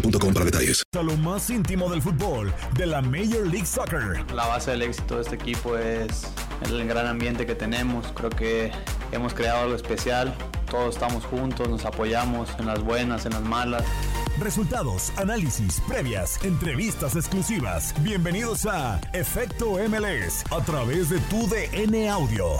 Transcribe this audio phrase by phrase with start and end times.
[0.00, 0.82] boostmobile.com para detalles.
[0.96, 4.24] A lo más íntimo del fútbol de la Major League Soccer.
[4.32, 6.26] La base del éxito de este equipo es
[6.64, 8.12] el gran ambiente que tenemos.
[8.12, 8.72] Creo que
[9.12, 10.34] hemos creado algo especial.
[10.70, 13.84] Todos estamos juntos, nos apoyamos en las buenas, en las malas.
[14.38, 17.94] Resultados, análisis, previas, entrevistas exclusivas.
[18.02, 22.58] Bienvenidos a Efecto MLS a través de tu DN Audio.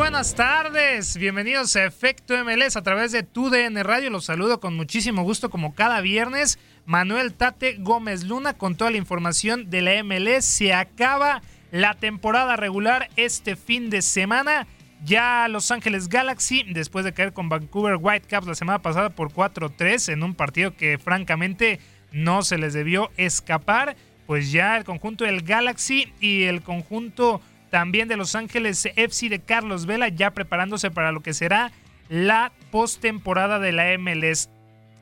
[0.00, 1.18] Buenas tardes.
[1.18, 4.08] Bienvenidos a Efecto MLS a través de TUDN Radio.
[4.08, 6.58] Los saludo con muchísimo gusto como cada viernes.
[6.86, 10.46] Manuel Tate Gómez Luna con toda la información de la MLS.
[10.46, 14.66] Se acaba la temporada regular este fin de semana.
[15.04, 20.14] Ya Los Ángeles Galaxy, después de caer con Vancouver Whitecaps la semana pasada por 4-3
[20.14, 21.78] en un partido que francamente
[22.10, 23.96] no se les debió escapar,
[24.26, 29.40] pues ya el conjunto del Galaxy y el conjunto también de Los Ángeles FC de
[29.40, 31.72] Carlos Vela ya preparándose para lo que será
[32.08, 34.50] la postemporada de la MLS.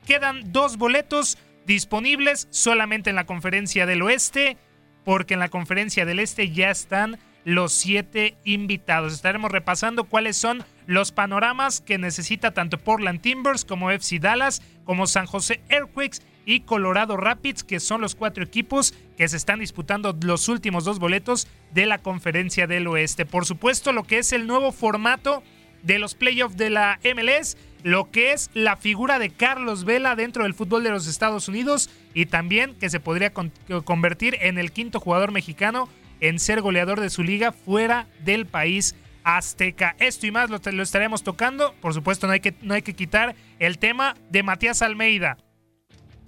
[0.05, 4.57] Quedan dos boletos disponibles solamente en la conferencia del oeste,
[5.03, 9.13] porque en la conferencia del este ya están los siete invitados.
[9.13, 15.07] Estaremos repasando cuáles son los panoramas que necesita tanto Portland Timbers como FC Dallas, como
[15.07, 20.17] San José Earthquakes y Colorado Rapids, que son los cuatro equipos que se están disputando
[20.23, 23.27] los últimos dos boletos de la conferencia del oeste.
[23.27, 25.43] Por supuesto, lo que es el nuevo formato
[25.83, 30.41] de los playoffs de la MLS, lo que es la figura de Carlos Vela dentro
[30.41, 33.51] del fútbol de los Estados Unidos y también que se podría con
[33.85, 35.87] convertir en el quinto jugador mexicano
[36.19, 39.95] en ser goleador de su liga fuera del país azteca.
[39.99, 41.75] Esto y más lo, lo estaremos tocando.
[41.79, 45.37] Por supuesto, no hay, que, no hay que quitar el tema de Matías Almeida.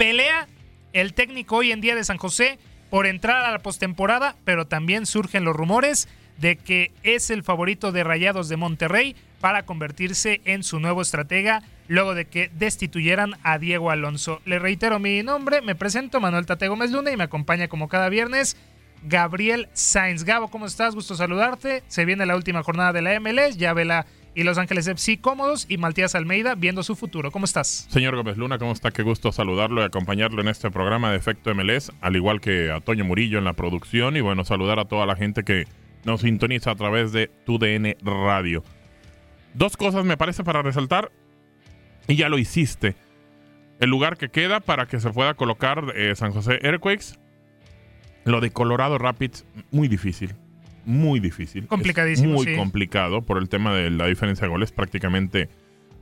[0.01, 0.47] Pelea
[0.93, 2.57] el técnico hoy en día de San José
[2.89, 6.07] por entrar a la postemporada, pero también surgen los rumores
[6.39, 11.61] de que es el favorito de Rayados de Monterrey para convertirse en su nuevo estratega
[11.87, 14.41] luego de que destituyeran a Diego Alonso.
[14.43, 18.09] Le reitero mi nombre, me presento Manuel Tate Gómez Luna y me acompaña como cada
[18.09, 18.57] viernes
[19.03, 20.23] Gabriel Sainz.
[20.23, 20.95] Gabo, ¿cómo estás?
[20.95, 21.83] Gusto saludarte.
[21.89, 25.65] Se viene la última jornada de la MLS, ya vela y Los Ángeles FC cómodos
[25.69, 27.31] y Matías Almeida viendo su futuro.
[27.31, 27.87] ¿Cómo estás?
[27.89, 28.91] Señor Gómez Luna, ¿cómo está?
[28.91, 32.79] Qué gusto saludarlo y acompañarlo en este programa de Efecto MLS, al igual que a
[32.79, 35.65] Toño Murillo en la producción y bueno, saludar a toda la gente que
[36.05, 38.63] nos sintoniza a través de TUDN Radio.
[39.53, 41.11] Dos cosas me parece para resaltar
[42.07, 42.95] y ya lo hiciste.
[43.79, 47.19] El lugar que queda para que se pueda colocar eh, San José Earthquakes.
[48.23, 50.35] Lo de Colorado Rapids, muy difícil.
[50.85, 51.67] Muy difícil.
[51.67, 52.33] Complicadísimo.
[52.33, 54.71] muy complicado por el tema de la diferencia de goles.
[54.71, 55.49] Prácticamente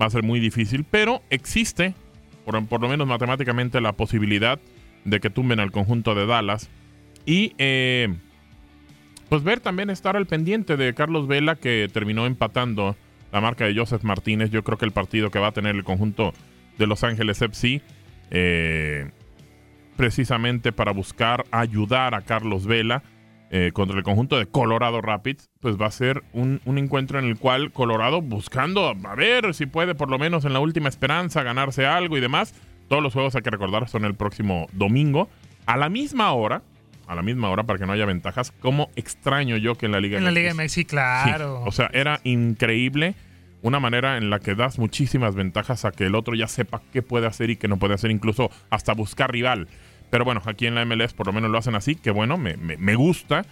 [0.01, 1.93] va a ser muy difícil, pero existe,
[2.45, 4.59] por, por lo menos matemáticamente, la posibilidad
[5.05, 6.69] de que tumben al conjunto de Dallas.
[7.25, 8.13] Y eh,
[9.29, 12.95] pues ver también estar al pendiente de Carlos Vela, que terminó empatando
[13.31, 14.49] la marca de Joseph Martínez.
[14.49, 16.33] Yo creo que el partido que va a tener el conjunto
[16.77, 17.81] de Los Ángeles FC,
[18.31, 19.11] eh,
[19.95, 23.03] precisamente para buscar ayudar a Carlos Vela
[23.51, 27.25] eh, contra el conjunto de Colorado Rapids, pues va a ser un, un, encuentro en
[27.25, 31.41] el cual Colorado buscando a ver si puede por lo menos en la última esperanza
[31.41, 32.53] ganarse algo y demás.
[32.87, 35.29] Todos los juegos hay que recordar son el próximo domingo
[35.65, 36.63] a la misma hora.
[37.07, 38.51] A la misma hora para que no haya ventajas.
[38.51, 41.61] Como extraño yo que en la Liga En la Liga MX, sí, claro.
[41.63, 43.15] Sí, o sea, era increíble
[43.61, 47.01] una manera en la que das muchísimas ventajas a que el otro ya sepa qué
[47.01, 49.67] puede hacer y qué no puede hacer, incluso hasta buscar rival.
[50.09, 52.57] Pero bueno, aquí en la MLS por lo menos lo hacen así, que bueno, me,
[52.57, 53.45] me, me gusta.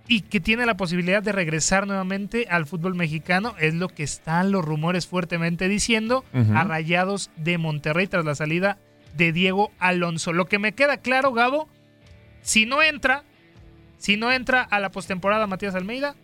[0.07, 4.51] y que tiene la posibilidad de regresar nuevamente al fútbol mexicano, es lo que están
[4.51, 6.57] los rumores fuertemente diciendo uh -huh.
[6.57, 8.77] a Rayados de Monterrey tras la salida
[9.15, 10.31] de Diego Alonso.
[10.31, 11.67] Lo que me queda claro, Gabo,
[12.41, 13.23] si no entra,
[13.97, 16.15] si no entra a la postemporada Matías Almeida,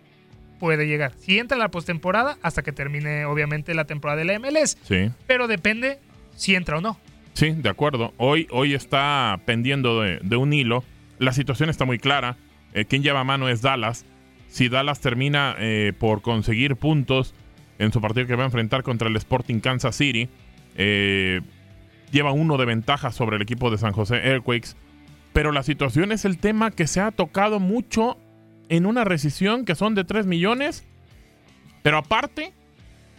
[0.60, 1.12] puede llegar.
[1.18, 4.78] Si entra a la postemporada, hasta que termine obviamente la temporada de la MLS.
[4.84, 5.12] Sí.
[5.28, 6.00] Pero depende
[6.36, 6.98] si entra o no.
[7.34, 8.14] Sí, de acuerdo.
[8.18, 10.84] Hoy, hoy está pendiendo de, de un hilo.
[11.20, 12.38] La situación está muy clara.
[12.74, 14.06] Eh, quien lleva mano es Dallas.
[14.48, 17.34] Si Dallas termina eh, por conseguir puntos
[17.80, 20.30] en su partido que va a enfrentar contra el Sporting Kansas City,
[20.76, 21.42] eh,
[22.12, 24.76] lleva uno de ventaja sobre el equipo de San José Earthquakes.
[25.34, 28.18] Pero la situación es el tema que se ha tocado mucho
[28.70, 30.86] en una rescisión que son de 3 millones.
[31.82, 32.54] Pero aparte,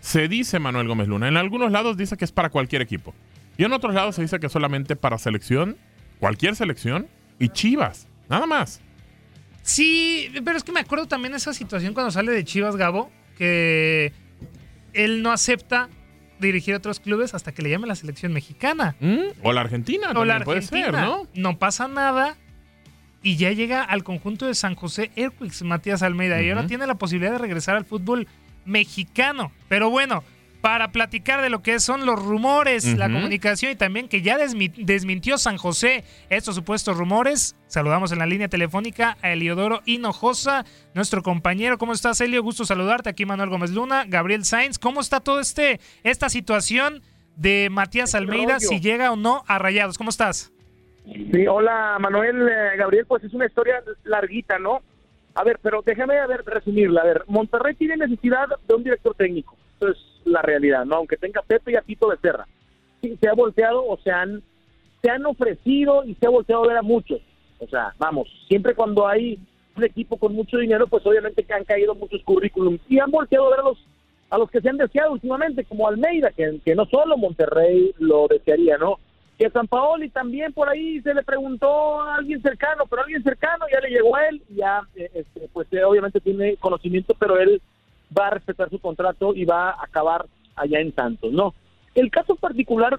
[0.01, 1.29] se dice Manuel Gómez Luna.
[1.29, 3.15] En algunos lados dice que es para cualquier equipo.
[3.57, 5.77] Y en otros lados se dice que solamente para selección,
[6.21, 7.09] cualquier selección
[7.39, 8.09] y Chivas.
[8.29, 8.81] Nada más.
[9.65, 14.13] Sí, pero es que me acuerdo también esa situación cuando sale de Chivas Gabo, que
[14.93, 15.89] él no acepta
[16.39, 18.95] dirigir a otros clubes hasta que le llame la selección mexicana.
[19.01, 19.21] ¿Mm?
[19.43, 20.85] O la Argentina, o la puede Argentina.
[20.85, 21.27] ser, ¿no?
[21.35, 22.37] No pasa nada
[23.23, 26.45] y ya llega al conjunto de San José Airquicks, Matías Almeida, uh -huh.
[26.47, 28.29] y ahora tiene la posibilidad de regresar al fútbol
[28.67, 29.51] mexicano.
[29.69, 30.23] Pero bueno,
[30.65, 32.97] para platicar de lo que son los rumores, uh -huh.
[32.97, 37.55] la comunicación y también que ya desmi desmintió San José estos supuestos rumores.
[37.67, 41.77] Saludamos en la línea telefónica a Eliodoro Hinojosa, nuestro compañero.
[41.77, 42.43] ¿Cómo estás, Elio?
[42.43, 43.11] Gusto saludarte.
[43.11, 44.79] Aquí Manuel Gómez Luna, Gabriel Sainz.
[44.79, 47.03] ¿Cómo está todo este esta situación
[47.37, 49.99] de Matías Almeida, si llega o no a Rayados?
[49.99, 50.51] ¿Cómo estás?
[51.05, 54.81] Sí, hola Manuel, eh, Gabriel, pues es una historia larguita, ¿no?
[55.35, 57.03] A ver, pero déjame a ver, resumirla.
[57.03, 59.59] A ver, Monterrey tiene necesidad de un director técnico.
[59.77, 60.97] Eso es la realidad, ¿no?
[60.97, 62.47] Aunque tenga Pepe y a Tito Becerra.
[63.01, 64.43] Sí, se ha volteado o se han,
[65.03, 67.21] se han ofrecido y se ha volteado a ver a muchos.
[67.59, 69.39] O sea, vamos, siempre cuando hay
[69.77, 73.47] un equipo con mucho dinero, pues obviamente que han caído muchos currículums y han volteado
[73.47, 73.79] a ver a los,
[74.31, 78.27] a los que se han deseado últimamente, como Almeida, que, que no solo Monterrey lo
[78.29, 78.99] desearía, ¿no?
[79.39, 83.67] que San Paoli también por ahí se le preguntó a alguien cercano, pero alguien cercano
[83.73, 87.61] ya le llegó a él, ya este, pues eh, obviamente tiene conocimiento, pero él
[88.17, 91.55] va a respetar su contrato y va a acabar allá en Santos, ¿no?
[91.95, 92.99] El caso particular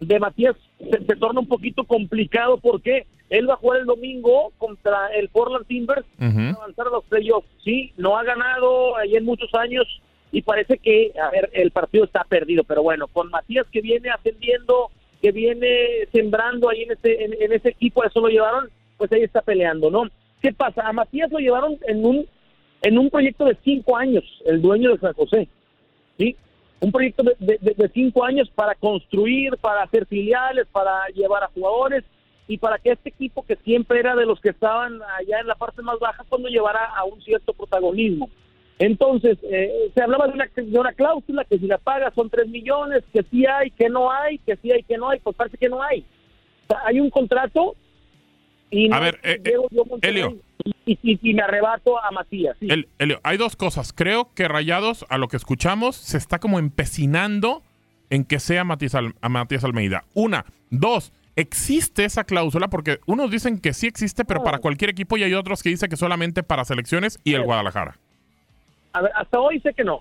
[0.00, 4.52] de Matías se, se torna un poquito complicado porque Él va a jugar el domingo
[4.58, 7.48] contra el Portland Timbers para avanzar a los playoffs.
[7.64, 9.86] Sí, no ha ganado ahí en muchos años
[10.32, 12.64] y parece que, a ver, el partido está perdido.
[12.64, 17.68] Pero bueno, con Matías que viene ascendiendo, que viene sembrando ahí en ese, en, ese
[17.68, 20.04] equipo, eso lo llevaron, pues ahí está peleando, ¿no?
[20.40, 20.88] ¿Qué pasa?
[20.88, 22.26] A Matías lo llevaron en un,
[22.82, 25.48] en un proyecto de cinco años, el dueño de San José.
[26.18, 26.36] ¿Sí?
[26.82, 32.02] un proyecto de, de, cinco años para construir, para hacer filiales, para llevar a jugadores
[32.48, 35.54] y para que este equipo que siempre era de los que estaban allá en la
[35.54, 38.28] parte más baja cuando llevara a un cierto protagonismo.
[38.80, 42.48] Entonces, eh, se hablaba de una, de una cláusula que si la paga son tres
[42.48, 45.58] millones, que sí hay, que no hay, que sí hay, que no hay, pues parece
[45.58, 46.04] que no hay.
[46.84, 47.76] hay un contrato
[48.72, 49.52] y a ver, eh, eh,
[50.00, 50.38] Elio,
[50.86, 52.56] y, me arrebato a Matías.
[53.22, 53.92] hay dos cosas.
[53.92, 57.62] Creo que Rayados, a lo que escuchamos, se está como empecinando
[58.08, 60.04] en que sea Matías, a Matías Almeida.
[60.14, 60.46] Una.
[60.70, 61.12] Dos.
[61.36, 62.68] ¿Existe esa cláusula?
[62.68, 65.90] Porque unos dicen que sí existe, pero para cualquier equipo y hay otros que dicen
[65.90, 67.98] que solamente para selecciones y el Guadalajara.
[68.94, 70.00] A ver, hasta hoy sé que no.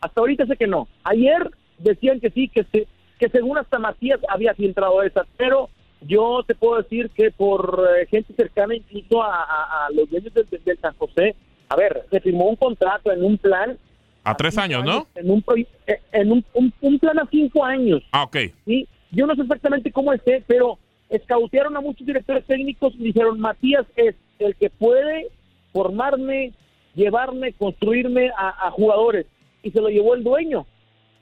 [0.00, 0.86] Hasta ahorita sé que no.
[1.02, 2.86] Ayer decían que sí, que, se,
[3.18, 5.68] que según hasta Matías había filtrado esa, pero
[6.06, 10.94] yo te puedo decir que por eh, gente cercana incluso a, los dueños del, San
[10.96, 11.34] José,
[11.68, 13.78] a ver, se firmó un contrato en un plan.
[14.22, 15.06] A tres años, ¿no?
[15.14, 15.44] En, un,
[15.86, 18.02] eh, en un, plan a cinco años.
[18.12, 18.36] Ah, ok.
[18.64, 18.88] ¿sí?
[19.10, 20.78] Yo no sé exactamente cómo esté, pero
[21.10, 25.28] escautearon a muchos directores técnicos y dijeron, Matías es el que puede
[25.72, 26.52] formarme,
[26.94, 29.26] llevarme, construirme a jugadores.
[29.62, 30.66] Y se lo llevó el dueño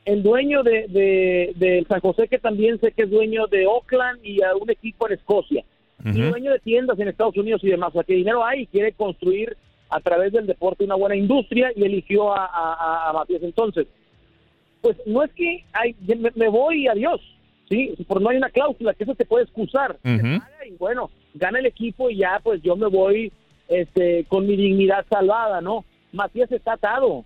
[0.04, 4.42] el dueño de, de, San José, que también sé que es dueño de Oakland y
[4.42, 5.64] a un equipo en Escocia,
[6.04, 7.90] y dueño de tiendas en Estados Unidos y demás.
[7.90, 9.56] O sea, que dinero hay y quiere construir
[9.88, 13.42] a través del deporte una buena industria y eligió a, a, Matías.
[13.42, 13.87] Entonces,
[14.80, 15.94] pues no es que hay,
[16.35, 17.21] me, voy y adiós,
[17.68, 17.94] ¿sí?
[18.09, 19.99] Por no hay una cláusula, que eso te puede excusar.
[20.02, 23.30] y bueno, gana el equipo y ya, pues yo me voy
[23.68, 25.85] este, con mi dignidad salvada, ¿no?
[26.12, 27.25] Matías está atado,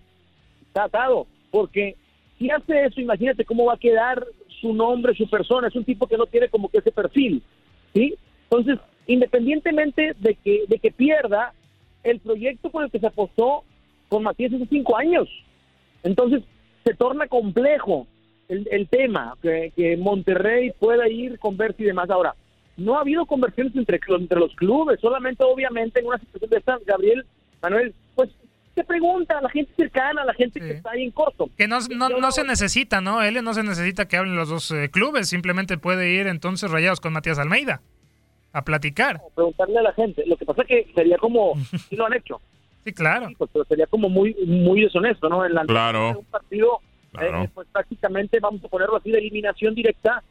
[0.67, 1.95] está atado, porque
[2.37, 4.25] si hace eso, imagínate cómo va a quedar
[4.61, 5.67] su nombre, su persona.
[5.67, 7.41] Es un tipo que no tiene como que ese perfil,
[7.93, 8.15] ¿sí?
[8.49, 11.53] Entonces, independientemente de que, de que pierda,
[12.03, 13.63] el proyecto por el que se apostó
[14.09, 15.27] con Matías hace cinco años.
[16.03, 16.43] Entonces,
[16.83, 18.07] se torna complejo
[18.47, 22.09] el, tema, que, Monterrey pueda ir con Berti y demás.
[22.09, 22.33] Ahora,
[22.77, 26.79] no ha habido conversiones entre, entre los clubes, solamente obviamente en una situación de esta,
[26.85, 27.25] Gabriel,
[27.61, 27.93] Manuel,
[28.77, 31.49] se pregunta a la gente cercana, a la gente que está ahí en corto.
[31.57, 33.23] Que no, no, se necesita, ¿no?
[33.23, 37.01] Él no se necesita que hablen los dos eh, clubes, simplemente puede ir entonces rayados
[37.01, 37.81] con Matías Almeida
[38.53, 39.19] a platicar.
[39.33, 40.23] preguntarle a la gente.
[40.27, 41.55] Lo que pasa es que sería como,
[41.89, 42.39] si lo han hecho.
[42.85, 43.29] Sí, claro.
[43.35, 45.43] Pues, pero sería como muy muy deshonesto, ¿no?
[45.43, 46.19] En la claro.
[46.19, 46.79] un partido,
[47.19, 50.23] eh, pues prácticamente, vamos a ponerlo así, de eliminación directa,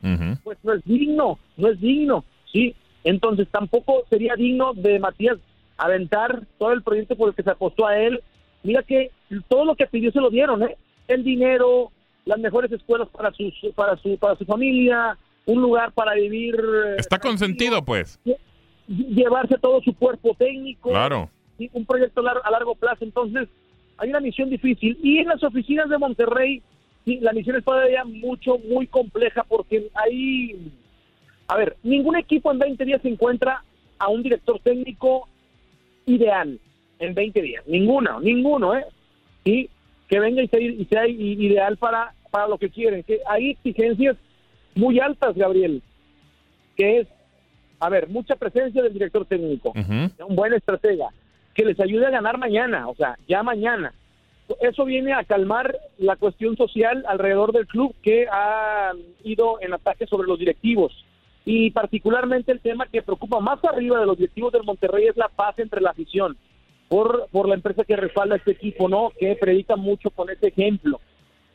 [0.44, 2.76] pues no es digno, no es digno, ¿sí?
[3.02, 5.38] Entonces tampoco sería digno de Matías
[5.76, 8.22] aventar todo el proyecto por el que se apostó a él
[8.66, 9.12] Mira que
[9.48, 10.76] todo lo que pidió se lo dieron, ¿eh?
[11.06, 11.92] El dinero,
[12.24, 16.56] las mejores escuelas para sus para su para su familia, un lugar para vivir.
[16.56, 18.18] Eh, Está consentido, pues.
[18.88, 20.90] Llevarse todo su cuerpo técnico.
[20.90, 21.30] Claro.
[21.72, 23.04] Un proyecto a largo plazo.
[23.04, 23.48] Entonces,
[23.98, 24.98] hay una misión difícil.
[25.02, 26.60] Y en las oficinas de Monterrey,
[27.04, 30.72] la misión es todavía mucho, muy compleja porque hay.
[31.46, 33.62] A ver, ningún equipo en 20 días se encuentra
[33.98, 35.28] a un director técnico
[36.04, 36.58] ideal
[36.98, 37.64] en 20 días.
[37.66, 38.84] Ninguno, ninguno, ¿eh?
[39.44, 39.70] Y
[40.08, 43.02] que venga y sea, y sea ideal para, para lo que quieren.
[43.02, 44.16] Que hay exigencias
[44.74, 45.82] muy altas, Gabriel,
[46.76, 47.08] que es,
[47.80, 51.08] a ver, mucha presencia del director técnico, un buen estratega,
[51.54, 53.92] que les ayude a ganar mañana, o sea, ya mañana.
[54.60, 58.92] Eso viene a calmar la cuestión social alrededor del club que ha
[59.24, 61.04] ido en ataque sobre los directivos.
[61.44, 65.28] Y particularmente el tema que preocupa más arriba de los directivos del Monterrey es la
[65.28, 66.36] paz entre la afición
[66.88, 69.10] por, por la empresa que respalda este equipo, ¿no?
[69.18, 71.00] Que predica mucho con ese ejemplo.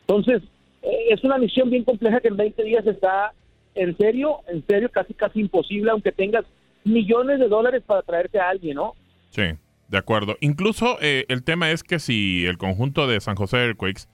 [0.02, 0.44] Entonces,
[0.82, 3.34] eh, es una misión bien compleja que en 20 días está
[3.76, 6.46] en serio, en serio, casi casi imposible, aunque tengas
[6.84, 8.94] millones de dólares para traerte a alguien, ¿no?
[9.30, 9.44] Sí,
[9.88, 10.36] de acuerdo.
[10.42, 14.08] Incluso eh, el tema es que si el conjunto de San José Earthquakes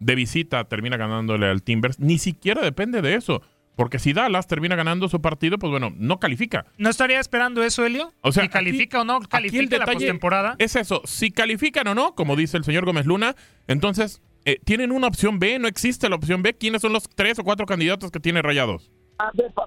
[0.00, 3.42] de visita termina ganándole al Timbers, ni siquiera depende de eso.
[3.76, 6.64] Porque si Dallas termina ganando su partido, pues bueno, no califica.
[6.78, 8.12] ¿No estaría esperando eso, Helio?
[8.22, 10.56] O sea, si califica o no califica la postemporada.
[10.58, 13.36] Es eso, si califican o no, como dice el señor Gómez Luna,
[13.68, 16.54] entonces eh, tienen una opción B, no existe la opción B.
[16.54, 18.90] ¿Quiénes son los tres o cuatro candidatos que tiene Rayados?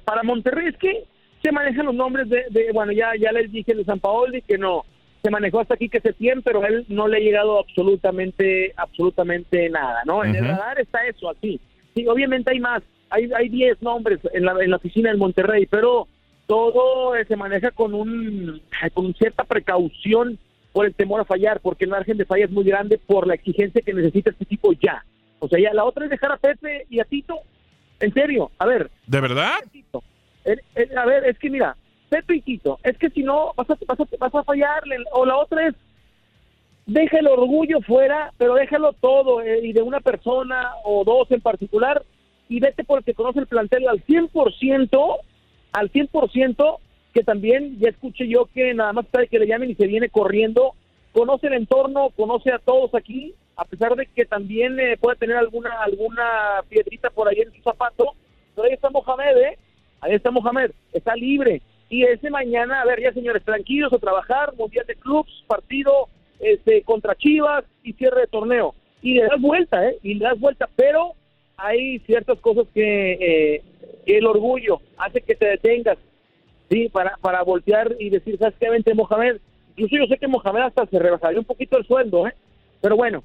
[0.05, 1.05] para Monterrey es que
[1.41, 4.85] se manejan los nombres de, bueno, ya, ya les dije de San Paoli que no,
[5.23, 9.69] se manejó hasta aquí que se tiene, pero él no le ha llegado absolutamente, absolutamente
[9.69, 10.23] nada, ¿no?
[10.23, 11.59] En el radar está eso, así.
[11.95, 15.65] Sí, obviamente hay más hay hay 10 nombres en la, en la oficina del Monterrey,
[15.65, 16.07] pero
[16.47, 18.61] todo eh, se maneja con un
[18.93, 20.39] con cierta precaución
[20.71, 23.35] por el temor a fallar, porque el margen de falla es muy grande por la
[23.35, 25.03] exigencia que necesita este tipo ya.
[25.39, 27.39] O sea, ya la otra es dejar a Pepe y a Tito.
[27.99, 28.89] En serio, a ver.
[29.07, 29.55] ¿De verdad?
[30.95, 31.75] a ver, es que mira,
[32.09, 34.97] Pepe y Tito, es que si no vas a, vas a, vas a fallarle.
[35.11, 35.75] O la otra es,
[36.85, 41.41] deja el orgullo fuera, pero déjalo todo, eh, y de una persona o dos en
[41.41, 42.03] particular,
[42.49, 45.17] y vete porque conoce el plantel al 100%,
[45.71, 46.77] al 100%,
[47.13, 50.09] que también ya escuché yo que nada más sabe que le llamen y se viene
[50.09, 50.73] corriendo,
[51.13, 55.37] conoce el entorno, conoce a todos aquí, a pesar de que también eh, puede tener
[55.37, 58.13] alguna alguna piedrita por ahí en su zapato,
[58.55, 59.57] pero ahí está Mohamed, ¿eh?
[60.01, 61.61] Ahí está Mohamed, está libre.
[61.87, 66.07] Y ese mañana, a ver, ya señores, tranquilos a trabajar, Mundial de Clubs, partido
[66.39, 68.73] este, contra Chivas y cierre de torneo.
[69.01, 69.97] Y le das vuelta, ¿eh?
[70.01, 71.13] Y le das vuelta, pero
[71.61, 73.63] hay ciertas cosas que, eh,
[74.05, 75.97] el orgullo hace que te detengas,
[76.69, 76.89] ¿sí?
[76.89, 78.69] Para, para voltear y decir, ¿sabes qué?
[78.69, 79.37] Vente, Mohamed.
[79.75, 82.33] Incluso yo sé que Mohamed hasta se rebasaría un poquito el sueldo, ¿eh?
[82.81, 83.23] Pero bueno,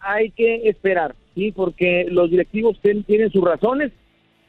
[0.00, 1.52] hay que esperar, ¿sí?
[1.52, 3.92] Porque los directivos tienen sus razones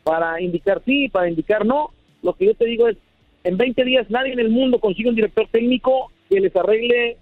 [0.04, 1.92] para indicar sí, para indicar no.
[2.22, 2.98] Lo que yo te digo es,
[3.44, 7.18] en 20 días nadie en el mundo consigue un director técnico que les arregle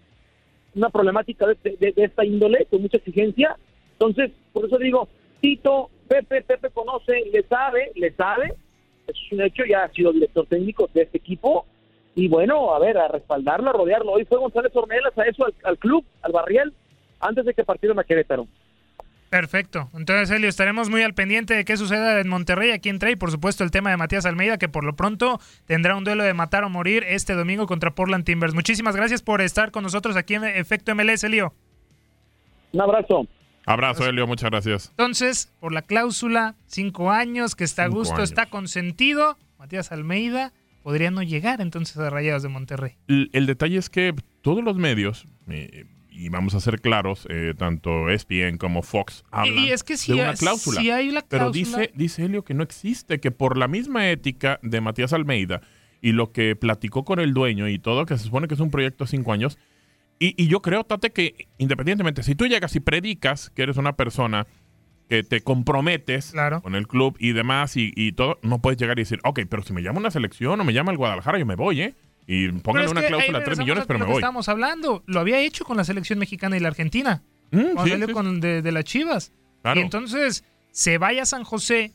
[0.76, 3.58] una problemática de, esta índole, con mucha exigencia.
[3.94, 5.08] Entonces, por eso digo,
[5.44, 8.54] Tito, Pepe, Pepe conoce, le sabe, le sabe,
[9.06, 11.66] eso es un hecho, ya ha sido director técnico de este equipo,
[12.16, 14.14] y bueno, a ver, a respaldarlo, a rodearlo.
[14.14, 16.74] Hoy fue González Ornelas a eso, al, club, al Barriel,
[17.20, 18.48] antes de que partiera a Querétaro.
[19.30, 19.90] Perfecto.
[19.94, 23.18] Entonces, Elio, estaremos muy al pendiente de qué suceda en Monterrey, aquí en Trey.
[23.18, 26.34] Por supuesto, el tema de Matías Almeida, que por lo pronto tendrá un duelo de
[26.34, 28.54] matar o morir este domingo contra Portland Timbers.
[28.54, 31.54] Muchísimas gracias por estar con nosotros aquí en Efecto MLS, Elio.
[32.72, 33.28] Un abrazo.
[33.66, 34.90] Abrazo, Elio, muchas gracias.
[34.90, 41.12] Entonces, por la cláusula, cinco años, que está a gusto, está consentido, Matías Almeida podría
[41.12, 42.98] no llegar entonces a Rayados de Monterrey.
[43.08, 48.10] El, detalle es que todos los medios, eh, y vamos a ser claros, eh, tanto
[48.10, 50.80] ESPN como Fox hablan es que de una cláusula.
[50.80, 51.28] hay la cláusula.
[51.30, 55.62] Pero dice, dice Helio que no existe, que por la misma ética de Matías Almeida
[56.02, 58.72] y lo que platicó con el dueño y todo, que se supone que es un
[58.72, 59.58] proyecto de cinco años,
[60.20, 64.48] y, yo creo, Tate, que independientemente, si tú llegas y predicas que eres una persona
[65.10, 69.02] que te comprometes con el club y demás y, y, todo, no puedes llegar y
[69.02, 71.56] decir, ok, pero si me llama una selección o me llama el Guadalajara, yo me
[71.56, 71.96] voy, ¿eh?
[72.26, 74.16] Y pónganle una cláusula de 3 millones, pero me voy.
[74.16, 77.22] Estamos hablando, lo había hecho con la selección mexicana y la Argentina.
[77.52, 79.32] Mm, con de, las Chivas.
[79.76, 81.94] Y entonces se vaya a San José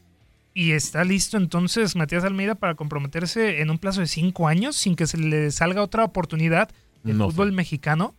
[0.54, 4.96] y está listo entonces Matías Almeida para comprometerse en un plazo de 5 años sin
[4.96, 6.70] que se le salga otra oportunidad
[7.02, 8.14] del fútbol mexicano.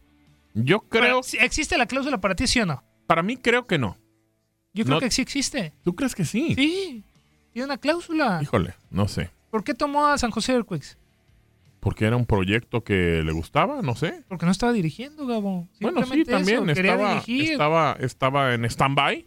[0.53, 1.21] Yo creo.
[1.39, 2.83] ¿Existe la cláusula para ti, sí o no?
[3.07, 3.97] Para mí creo que no.
[4.73, 5.73] Yo creo que sí existe.
[5.83, 6.53] ¿Tú crees que sí?
[6.55, 7.03] Sí.
[7.53, 8.39] Tiene una cláusula.
[8.41, 9.31] Híjole, no sé.
[9.49, 10.97] ¿Por qué tomó a San José Earthquakes?
[11.79, 14.23] porque era un proyecto que le gustaba, no sé.
[14.27, 15.67] Porque no estaba dirigiendo, Gabo.
[15.79, 19.25] Bueno, sí, también estaba, estaba, estaba en stand-by.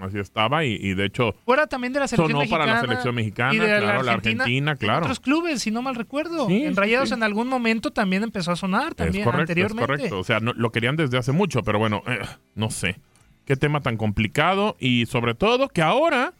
[0.00, 3.64] Así estaba y, de hecho fuera también de la selección sonó para la selección mexicana,
[3.64, 5.04] claro, la Argentina, claro.
[5.04, 6.48] otros clubes, si no mal recuerdo.
[6.50, 9.82] en Rayados en algún momento también empezó a sonar también correcto, anteriormente.
[9.82, 12.20] Es correcto, o sea, lo querían desde hace mucho, pero bueno, eh,
[12.54, 13.00] no sé.
[13.44, 16.34] Qué tema tan complicado y sobre todo que ahora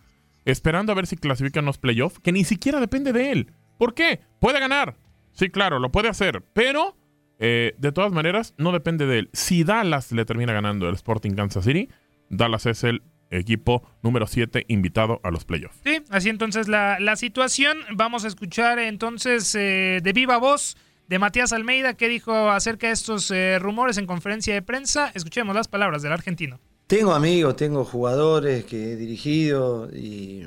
[0.44, 3.52] esperando a ver si clasifican los playoffs, que ni siquiera depende de él.
[3.78, 4.20] ¿Por qué?
[4.40, 4.96] Puede ganar,
[5.36, 6.96] Sí, claro, lo puede hacer, pero
[7.38, 9.30] eh, de todas maneras no depende de él.
[9.34, 11.90] Si Dallas le termina ganando el Sporting Kansas City,
[12.30, 15.78] Dallas es el equipo número 7 invitado a los playoffs.
[15.84, 17.78] Sí, así entonces la, situación.
[17.94, 20.76] Vamos a escuchar entonces eh, de viva voz
[21.08, 25.10] de Matías Almeida que dijo acerca de estos eh, rumores en conferencia de prensa.
[25.14, 26.60] Escuchemos las palabras del argentino.
[26.86, 30.46] Tengo amigos, tengo jugadores que he dirigido y,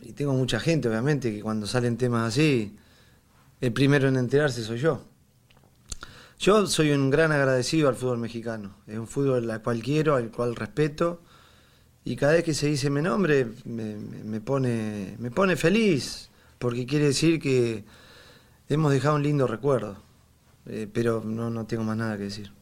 [0.00, 2.76] y tengo mucha gente, obviamente, que cuando salen temas así
[3.60, 5.04] el primero en enterarse soy yo.
[6.38, 8.76] Yo soy un gran agradecido al fútbol mexicano.
[8.86, 11.20] Es un fútbol al cual quiero, al cual respeto.
[12.04, 17.06] Y cada vez que se dice mi nombre me, pone, me pone feliz, porque quiere
[17.06, 17.84] decir que
[18.68, 19.96] hemos dejado un lindo recuerdo.
[20.66, 22.52] Eh, pero no, no tengo más nada que decir.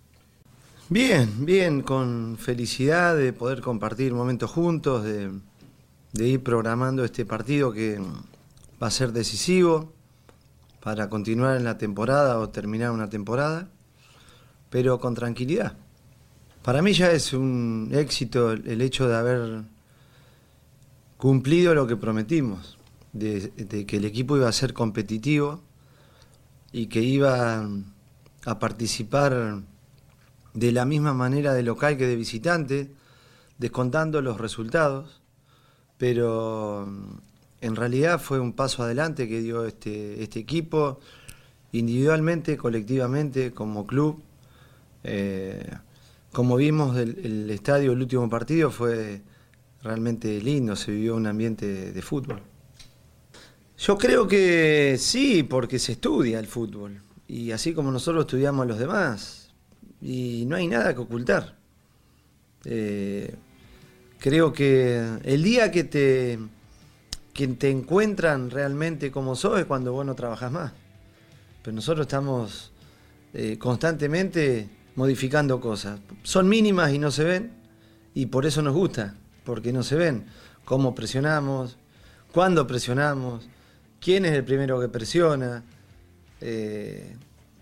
[0.88, 5.31] Bien, bien, con felicidad de poder compartir momentos juntos, de,
[6.12, 8.01] de ir programando este partido que
[8.83, 9.92] va a ser decisivo
[10.83, 13.68] para continuar en la temporada o terminar una temporada,
[14.70, 15.77] pero con tranquilidad.
[16.68, 19.62] Para mí ya es un éxito el hecho de haber
[21.16, 22.76] cumplido lo que prometimos,
[23.14, 25.62] de, que el equipo iba a ser competitivo
[26.70, 27.66] y que iba
[28.44, 29.62] a participar
[30.52, 32.90] de la misma manera de local que de visitante,
[33.57, 35.22] descontando los resultados,
[35.96, 36.87] pero
[37.62, 41.00] en realidad fue un paso adelante que dio este, este equipo,
[41.72, 44.22] individualmente, colectivamente, como club.
[45.02, 45.66] Eh,
[46.38, 49.22] como vimos el, estadio, el último partido fue
[49.83, 52.40] realmente lindo, se vivió un ambiente de fútbol.
[53.77, 58.68] Yo creo que sí, porque se estudia el fútbol, y así como nosotros estudiamos a
[58.68, 59.51] los demás,
[60.01, 61.57] y no hay nada que ocultar.
[62.64, 63.35] Eh,
[64.20, 66.38] creo que el día que te,
[67.33, 70.72] que te encuentran realmente como sos es cuando vos no trabajas más.
[71.64, 72.70] Pero nosotros estamos
[73.35, 76.00] eh, constantemente modificando cosas.
[76.24, 77.52] Son mínimas y no se ven,
[78.14, 80.26] y por eso nos gusta, porque no se ven.
[80.64, 81.78] Cómo presionamos,
[82.32, 83.48] cuándo presionamos,
[84.00, 85.62] quién es el primero que presiona.
[86.40, 87.14] Eh,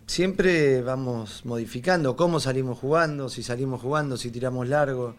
[0.06, 5.14] siempre vamos modificando cómo salimos jugando, si salimos jugando, si tiramos largo.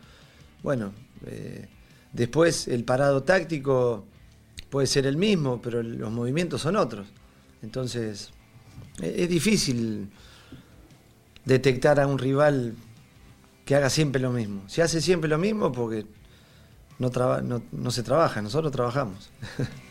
[0.63, 0.93] Bueno,
[1.27, 1.69] eh,
[2.13, 4.05] después el parado táctico
[4.71, 7.05] puede ser el mismo, pero los movimientos son otros.
[7.61, 8.31] Entonces,
[9.03, 10.09] e-, es difícil
[11.47, 12.75] detectar a un rival
[13.65, 14.63] que haga siempre lo mismo.
[14.67, 16.05] Si hace siempre lo mismo, porque
[16.99, 17.09] no,
[17.41, 19.31] no, no se trabaja, nosotros trabajamos.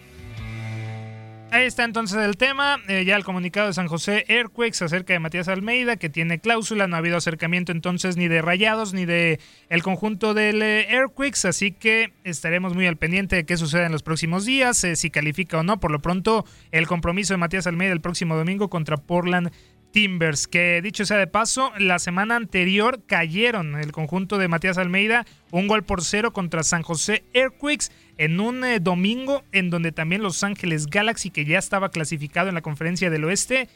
[1.52, 2.76] Ahí está entonces el tema.
[2.88, 6.86] Eh, ya el comunicado de San José Airquakes acerca de Matías Almeida, que tiene cláusula.
[6.86, 9.40] No ha habido acercamiento entonces ni de Rayados ni de
[9.70, 11.48] el conjunto del eh, Airquakes.
[11.48, 15.08] Así que estaremos muy al pendiente de qué sucede en los próximos días, eh, si
[15.08, 15.78] califica o no.
[15.78, 19.50] Por lo pronto, el compromiso de Matías Almeida el próximo domingo contra Portland
[19.96, 25.24] Timbers, que dicho sea de paso, la semana anterior cayeron el conjunto de Matías Almeida
[25.52, 27.86] un gol por cero contra San José Airquakes
[28.18, 32.54] en un eh, domingo en donde también Los Ángeles Galaxy, que ya estaba clasificado en
[32.54, 33.70] la conferencia del oeste,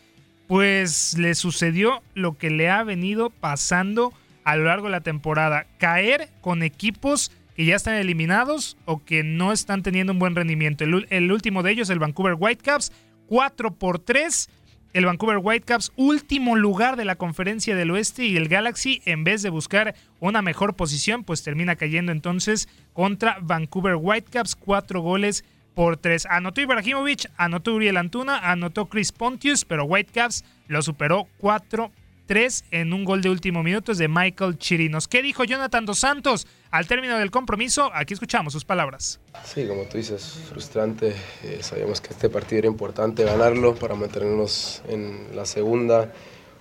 [0.47, 4.13] pues le sucedió lo que le ha venido pasando
[4.45, 9.23] a lo largo de la temporada, caer con equipos que ya están eliminados o que
[9.25, 10.85] no están teniendo un buen rendimiento.
[10.85, 12.93] El, el último de ellos, el Vancouver Whitecaps,
[13.31, 14.51] 4 por 3
[14.93, 19.43] el Vancouver Whitecaps, último lugar de la conferencia del oeste y el Galaxy, en vez
[19.43, 25.97] de buscar una mejor posición, pues termina cayendo entonces contra Vancouver Whitecaps, cuatro goles por
[25.97, 26.27] tres.
[26.27, 31.91] Anotó Ibrahimovic, anotó Uriel Antuna, anotó Chris Pontius, pero Whitecaps lo superó 4
[32.31, 35.09] 3 en un gol de último minuto de Michael Chirinos.
[35.09, 37.91] ¿Qué dijo Jonathan Dos Santos al término del compromiso?
[37.93, 39.19] Aquí escuchamos sus palabras.
[39.45, 41.13] Sí, como tú dices, frustrante.
[41.43, 46.13] Eh, sabíamos que este partido era importante ganarlo para mantenernos en la segunda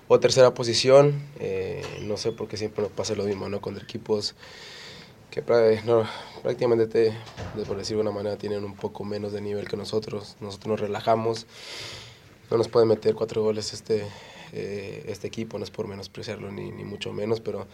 [0.07, 1.21] o tercera posición.
[1.39, 3.61] Eh, no sé por qué siempre nos pasa lo mismo ¿no?
[3.61, 4.33] con equipos
[5.29, 7.15] que prácticamente, te,
[7.67, 10.35] por decirlo de una manera, tienen un poco menos de nivel que nosotros.
[10.39, 11.45] Nosotros nos relajamos.
[12.49, 14.07] No nos pueden meter cuatro goles este,
[14.53, 17.67] eh, este equipo, no es por menospreciarlo ni, ni, mucho menos, pero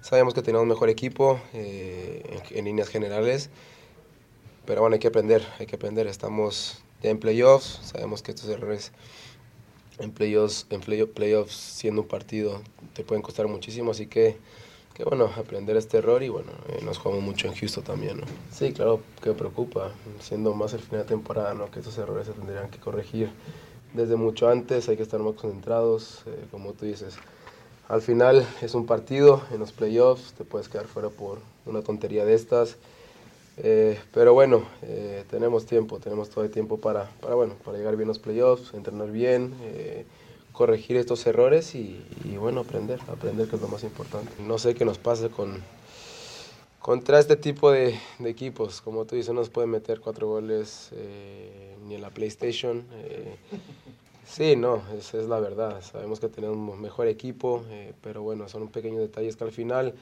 [0.00, 3.50] sabemos que tenemos un mejor equipo eh, en, líneas generales,
[4.64, 8.48] pero bueno, hay que aprender, hay que aprender, estamos ya en playoffs, sabemos que estos
[8.48, 8.92] errores
[9.98, 12.62] en playoffs, en playoffs siendo un partido
[12.94, 14.36] te pueden costar muchísimo, así que,
[14.94, 18.26] que bueno, aprender este error y bueno, eh, nos jugamos mucho en Houston también, ¿no?
[18.50, 21.70] Sí, claro que preocupa, siendo más el final de temporada, ¿no?
[21.70, 23.30] Que estos errores se tendrían que corregir
[23.94, 27.14] desde mucho antes, hay que estar más concentrados, eh, como tú dices.
[27.88, 32.24] Al final es un partido, en los playoffs te puedes quedar fuera por una tontería
[32.24, 32.76] de estas.
[33.58, 37.96] Eh, pero bueno, eh, tenemos tiempo, tenemos todo el tiempo para, para, bueno, para llegar
[37.96, 39.54] bien a los playoffs, entrenar bien,
[40.52, 44.32] corregir estos errores y, y, bueno, aprender, aprender que es lo más importante.
[44.40, 45.62] No sé qué nos pasa con,
[46.82, 48.80] contra este tipo de, equipos.
[48.80, 52.84] Como tú dices, no nos pueden meter cuatro goles eh, ni en la PlayStation.
[52.94, 53.36] Eh,
[54.26, 55.80] sí, no, es la verdad.
[55.80, 59.94] Sabemos que tenemos mejor equipo, eh, pero bueno, son pequeños detalles que al final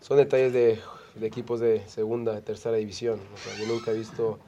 [0.00, 0.78] son detalles de,
[1.22, 3.18] equipos de segunda, tercera división.
[3.58, 4.38] Yo nunca he visto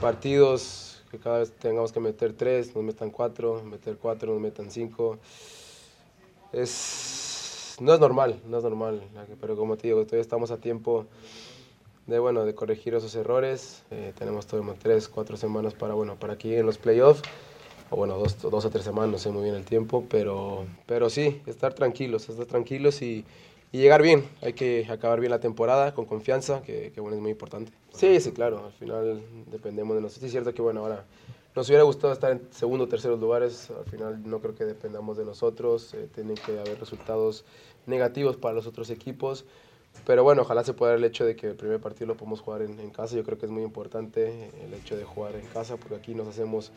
[0.00, 4.70] partidos que cada vez tengamos que meter tres, nos metan cuatro, meter cuatro, nos metan
[4.70, 5.18] cinco.
[6.52, 7.23] Es
[7.80, 9.02] no es normal, no es normal,
[9.40, 11.06] pero como te digo, todavía estamos a tiempo
[12.06, 13.82] de, bueno, de corregir esos errores.
[13.90, 17.22] Eh, tenemos todavía tres, cuatro semanas para, bueno, para que lleguen los playoffs,
[17.90, 21.10] o bueno, dos, dos o tres semanas, no sé muy bien el tiempo, pero, pero
[21.10, 23.24] sí, estar tranquilos, estar tranquilos y,
[23.72, 24.24] y llegar bien.
[24.42, 27.72] Hay que acabar bien la temporada con confianza, que, que bueno, es muy importante.
[27.92, 30.20] Sí, sí, claro, al final dependemos de nosotros.
[30.20, 31.04] Sí, es cierto que bueno, ahora
[31.54, 35.16] nos hubiera gustado estar en segundo o terceros lugares, al final no creo que dependamos
[35.16, 37.44] de nosotros, eh, tienen que haber resultados
[37.86, 39.44] negativos para los otros equipos,
[40.04, 42.40] pero bueno, ojalá se pueda dar el hecho de que el primer partido lo podamos
[42.40, 45.76] jugar en, casa, yo creo que es muy importante el hecho de jugar en casa,
[45.76, 46.72] porque aquí nos hacemos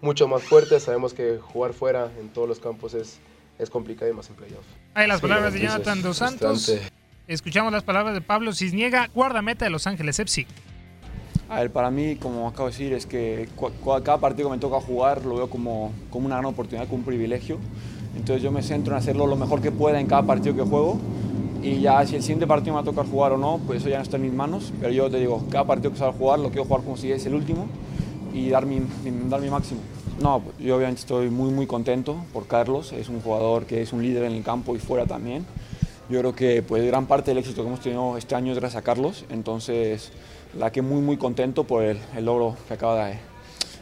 [0.00, 3.18] mucho más fuertes, sabemos que jugar fuera en todos los campos es,
[3.58, 4.64] es complicado y más en playoff.
[4.94, 6.72] Hay las palabras de Jonathan Dos Santos,
[7.26, 10.46] escuchamos las palabras de Pablo Cisniega, guardameta de Los Ángeles FC.
[11.52, 13.46] A ver, para mí, como acabo de decir, es que
[14.02, 17.04] cada partido que me toca jugar lo veo como, como una gran oportunidad, como un
[17.04, 17.58] privilegio.
[18.16, 20.96] Entonces yo me centro en hacerlo lo mejor que pueda en cada partido que juego
[21.62, 23.90] y ya si el siguiente partido me va a tocar jugar o no, pues eso
[23.90, 26.18] ya no está en mis manos, pero yo te digo, cada partido que salga a
[26.18, 27.66] jugar lo quiero jugar como si es el último
[28.32, 28.80] y dar mi,
[29.28, 29.80] dar mi máximo.
[30.22, 34.02] No, yo obviamente estoy muy muy contento por Carlos, es un jugador que es un
[34.02, 35.44] líder en el campo y fuera también.
[36.08, 38.80] Yo creo que pues gran parte del éxito que hemos tenido este año es gracias
[38.80, 40.12] a Carlos, entonces
[40.58, 43.18] la que muy muy contento por el, logro que acaba de,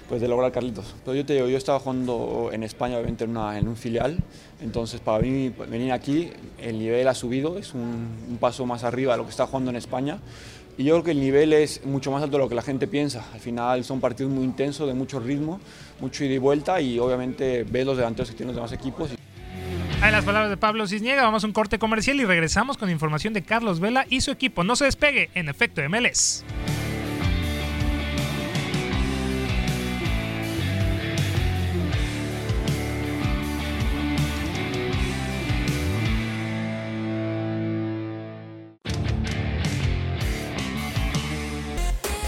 [0.09, 0.95] pues de lograr Carlitos.
[1.05, 4.19] Pero yo te digo, yo estaba jugando en España, obviamente en, un filial,
[4.61, 9.19] entonces para mí venir aquí, el nivel ha subido, es un, paso más arriba de
[9.19, 10.19] lo que está jugando en España.
[10.79, 12.87] Y yo creo que el nivel es mucho más alto de lo que la gente
[12.87, 13.27] piensa.
[13.35, 15.61] Al final son partidos muy intensos, de mucho ritmo,
[16.01, 19.11] mucho ida y vuelta y obviamente ves los delanteros que tienen los demás equipos.
[20.03, 23.35] Hay las palabras de Pablo Cisniega, vamos a un corte comercial y regresamos con información
[23.35, 24.65] de Carlos Vela y su equipo.
[24.65, 26.43] No se despegue en efecto MLS.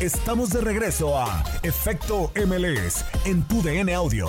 [0.03, 4.29] Estamos de regreso a Efecto MLS en tu DN Audio.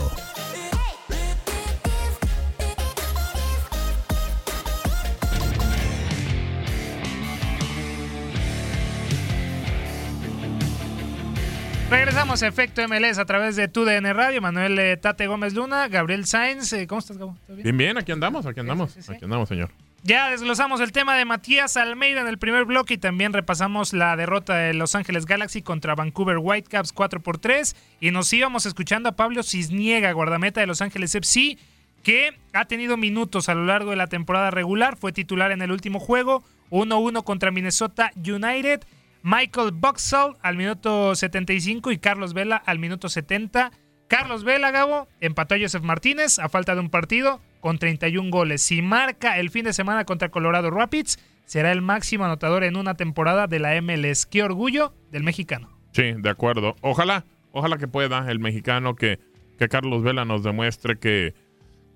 [11.94, 14.42] Regresamos a Efecto MLS a través de tu DN Radio.
[14.42, 16.74] Manuel eh, Tate Gómez Luna, Gabriel Sainz.
[16.74, 17.38] Eh, ¿Cómo estás, Gabo?
[17.48, 17.78] bien?
[17.78, 17.98] bien?
[18.00, 18.98] aquí andamos, aquí andamos.
[19.08, 19.70] Aquí andamos, señor.
[20.02, 24.16] Ya desglosamos el tema de Matías Almeida en el primer bloque y también repasamos la
[24.16, 29.10] derrota de Los Ángeles Galaxy contra Vancouver Whitecaps 4 por 3 y nos íbamos escuchando
[29.10, 31.60] a Pablo Cisniega, guardameta de Los Ángeles FC,
[32.02, 35.72] que ha tenido minutos a lo largo de la temporada regular, fue titular en el
[35.72, 38.82] último juego, 1-1 contra Minnesota United,
[39.24, 43.72] Michael Boxall al minuto 75 y Carlos Vela al minuto 70.
[44.10, 48.62] Carlos Vela, Gabo, empató a Joseph Martínez a falta de un partido, con 31 goles.
[48.62, 52.96] Si marca el fin de semana contra Colorado Rapids, será el máximo anotador en una
[52.96, 54.26] temporada de la MLS.
[54.26, 55.70] Qué orgullo del mexicano.
[55.94, 56.76] Sí, de acuerdo.
[56.82, 59.20] Ojalá, ojalá que pueda el mexicano que,
[59.58, 61.34] que Carlos Vela nos demuestre que,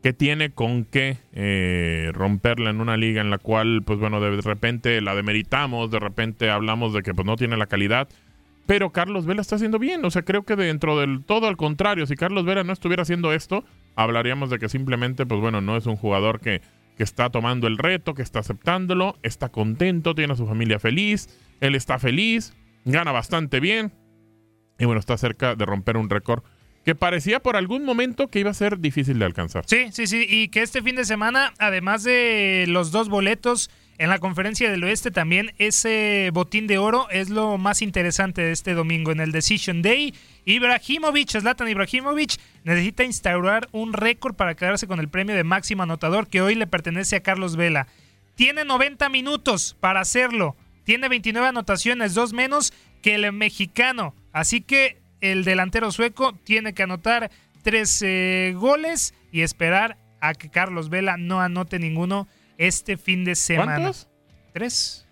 [0.01, 4.41] que tiene con qué eh, romperla en una liga en la cual, pues bueno, de
[4.41, 8.07] repente la demeritamos, de repente hablamos de que pues no tiene la calidad.
[8.65, 12.05] Pero Carlos Vela está haciendo bien, o sea, creo que dentro del todo al contrario,
[12.05, 13.63] si Carlos Vela no estuviera haciendo esto,
[13.95, 16.61] hablaríamos de que simplemente, pues bueno, no es un jugador que,
[16.97, 21.29] que está tomando el reto, que está aceptándolo, está contento, tiene a su familia feliz,
[21.61, 23.93] él está feliz, gana bastante bien
[24.79, 26.43] y bueno, está cerca de romper un récord
[26.87, 29.65] que parecía por algún momento que iba a ser difícil de alcanzar.
[29.67, 34.09] Sí, sí, sí, y que este fin de semana, además de los dos boletos en
[34.09, 38.73] la conferencia del oeste, también ese botín de oro es lo más interesante de este
[38.73, 40.13] domingo en el Decision Day
[40.45, 46.29] Ibrahimovic, Zlatan Ibrahimovic, necesita instaurar un récord para quedarse con el premio de máximo anotador
[46.29, 47.87] que hoy le pertenece a Carlos Vela.
[48.35, 50.55] Tiene 90 minutos para hacerlo.
[50.85, 52.71] Tiene 29 anotaciones, dos menos
[53.01, 54.15] que el mexicano.
[54.31, 57.31] Así que el delantero sueco tiene que anotar
[57.63, 62.27] tres eh, goles y esperar a que Carlos Vela no anote ninguno
[62.57, 63.75] este fin de semana.
[63.75, 64.07] ¿Cuántos?
[64.53, 65.07] Tres.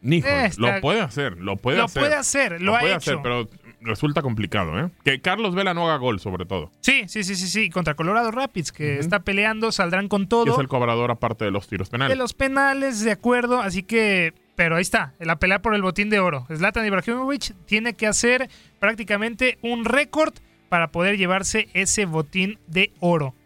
[0.00, 2.02] Nijo, lo puede hacer, lo puede hacer.
[2.02, 3.10] Lo puede hacer, lo, ha puede hecho.
[3.10, 3.48] Hacer, pero
[3.80, 4.90] resulta complicado, ¿eh?
[5.04, 6.70] Que Carlos Vela no haga gol, sobre todo.
[6.80, 7.70] Sí, sí, sí, sí, sí.
[7.70, 10.52] Contra Colorado Rapids, que está peleando, saldrán con todo.
[10.52, 12.16] es el cobrador aparte de los tiros penales.
[12.16, 13.60] De los penales, de acuerdo.
[13.60, 16.44] Así que, pero ahí está, la pelea por el botín de oro.
[16.52, 20.34] Zlatan Ibrahimovic tiene que hacer prácticamente un récord
[20.68, 23.36] para poder llevarse ese botín de oro.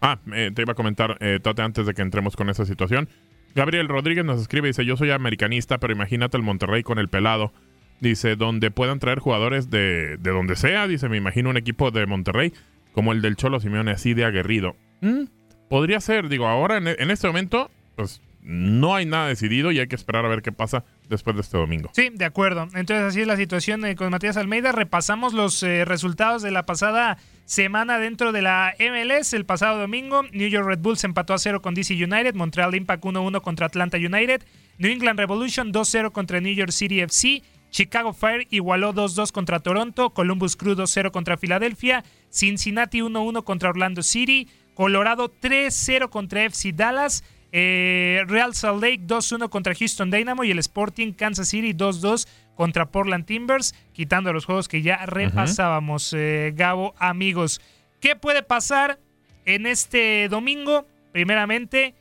[0.00, 3.08] Ah, eh, te iba a comentar, eh, Tate, antes de que entremos con esa situación.
[3.56, 7.08] Gabriel Rodríguez nos escribe y dice, yo soy americanista, pero imagínate el Monterrey con el
[7.08, 7.52] pelado
[7.98, 10.86] Dice, donde puedan traer jugadores de, de donde sea.
[10.86, 12.52] Dice, me imagino un equipo de Monterrey
[12.92, 14.76] como el del Cholo Simeone, así de aguerrido.
[15.00, 15.24] Mm,
[15.68, 19.86] podría ser, digo, ahora en, en, este momento, pues no hay nada decidido y hay
[19.86, 21.90] que esperar a ver qué pasa después de este domingo.
[21.94, 22.62] Sí, de acuerdo.
[22.74, 24.72] Entonces así es la situación eh, con Matías Almeida.
[24.72, 29.32] Repasamos los eh, resultados de la pasada semana dentro de la MLS.
[29.32, 33.04] El pasado domingo, New York Red Bulls empató a 0 con DC United, Montreal Impact
[33.04, 34.42] 1-1 contra Atlanta United,
[34.78, 40.10] New England Revolution 2-0 contra New York City FC, Chicago Fire igualó 2-2 contra Toronto,
[40.10, 47.24] Columbus Crew 2-0 contra Filadelfia, Cincinnati 1-1 contra Orlando City, Colorado 3-0 contra FC Dallas,
[47.52, 52.90] eh, Real Salt Lake 2-1 contra Houston Dynamo y el Sporting Kansas City 2-2 contra
[52.90, 57.60] Portland Timbers, quitando los juegos que ya repasábamos, eh, Gabo, amigos.
[58.00, 58.98] ¿Qué puede pasar
[59.44, 60.86] en este domingo?
[61.12, 61.94] Primeramente,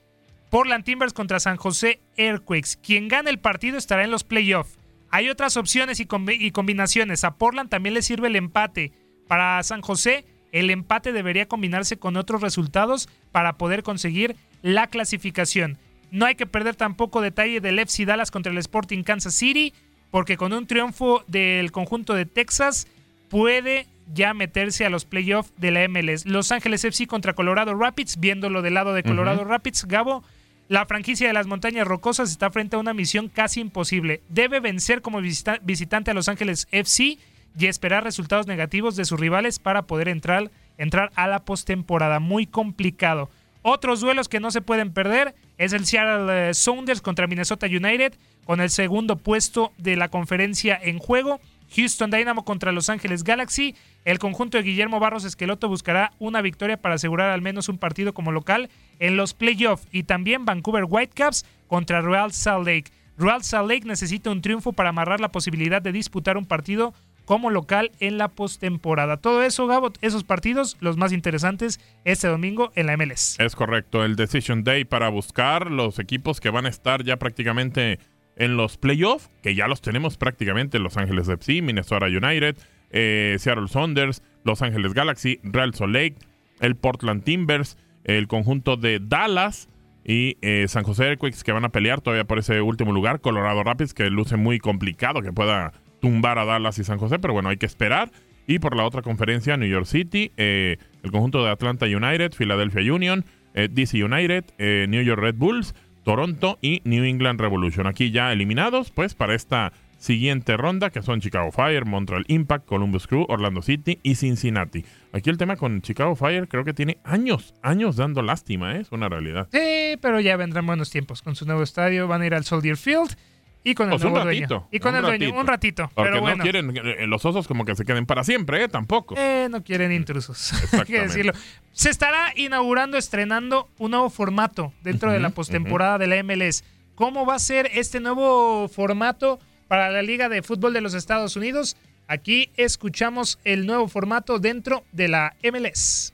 [0.49, 2.77] Portland Timbers contra San José Earthquakes.
[2.81, 4.77] Quien gane el partido estará en los playoffs.
[5.09, 6.07] Hay otras opciones y,
[6.39, 7.25] y combinaciones.
[7.25, 8.93] A Portland también le sirve el empate.
[9.27, 15.77] Para San José, el empate debería combinarse con otros resultados para poder conseguir la clasificación.
[16.11, 19.73] No hay que perder tampoco detalle del FC Dallas contra el Sporting Kansas City,
[20.11, 22.87] porque con un triunfo del conjunto de Texas
[23.29, 26.25] puede ya meterse a los playoffs de la MLS.
[26.25, 30.23] Los Ángeles FC contra Colorado Rapids, viéndolo del lado de Colorado Rapids, Gabo,
[30.67, 34.21] la franquicia de las montañas rocosas está frente a una misión casi imposible.
[34.29, 37.17] Debe vencer como visitante a Los Ángeles FC
[37.57, 42.19] y esperar resultados negativos de sus rivales para poder entrar, entrar a la postemporada.
[42.19, 43.29] Muy complicado.
[43.63, 48.13] Otros duelos que no se pueden perder es el Seattle eh, Sounders contra Minnesota United,
[48.45, 51.39] con el segundo puesto de la conferencia en juego.
[51.75, 53.75] Houston Dynamo contra Los Ángeles Galaxy.
[54.03, 58.13] El conjunto de Guillermo Barros Esqueloto buscará una victoria para asegurar al menos un partido
[58.13, 59.87] como local en los playoffs.
[59.91, 62.91] Y también Vancouver Whitecaps contra Real Salt Lake.
[63.17, 66.93] Real Salt Lake necesita un triunfo para amarrar la posibilidad de disputar un partido
[67.31, 69.15] como local en la postemporada.
[69.15, 73.39] Todo eso, Gabo, esos partidos, los más interesantes este domingo en la MLS.
[73.39, 77.99] Es correcto, el Decision Day para buscar los equipos que van a estar ya prácticamente
[78.35, 82.57] en los playoffs, que ya los tenemos prácticamente Los Ángeles FC, Minnesota United,
[82.89, 86.15] eh, Seattle Saunders, Los Ángeles Galaxy, Real Salt Lake,
[86.59, 89.69] el Portland Timbers, el conjunto de Dallas
[90.03, 93.63] y eh, San José Earthquakes que van a pelear todavía por ese último lugar, Colorado
[93.63, 97.49] Rapids que luce muy complicado que pueda tumbar a Dallas y San José, pero bueno,
[97.49, 98.11] hay que esperar.
[98.47, 102.93] Y por la otra conferencia, New York City, eh, el conjunto de Atlanta United, Philadelphia
[102.93, 107.87] Union, eh, DC United, eh, New York Red Bulls, Toronto y New England Revolution.
[107.87, 113.05] Aquí ya eliminados, pues, para esta siguiente ronda, que son Chicago Fire, Montreal Impact, Columbus
[113.05, 114.83] Crew, Orlando City y Cincinnati.
[115.13, 119.09] Aquí el tema con Chicago Fire creo que tiene años, años dando lástima, es una
[119.09, 119.47] realidad.
[119.51, 122.77] Sí, pero ya vendrán buenos tiempos con su nuevo estadio, van a ir al Soldier
[122.77, 123.15] Field
[123.63, 124.67] y con el pues nuevo un ratito, dueño.
[124.71, 125.89] Y con el dueño, un ratito.
[125.93, 126.37] Porque pero bueno.
[126.37, 128.67] no quieren eh, los osos como que se queden para siempre, ¿eh?
[128.67, 129.15] Tampoco.
[129.17, 130.53] Eh, no quieren intrusos.
[130.73, 131.33] Hay que decirlo.
[131.71, 136.63] Se estará inaugurando, estrenando un nuevo formato dentro de la postemporada de la MLS.
[136.95, 141.35] ¿Cómo va a ser este nuevo formato para la Liga de Fútbol de los Estados
[141.35, 141.77] Unidos?
[142.07, 146.13] Aquí escuchamos el nuevo formato dentro de la MLS.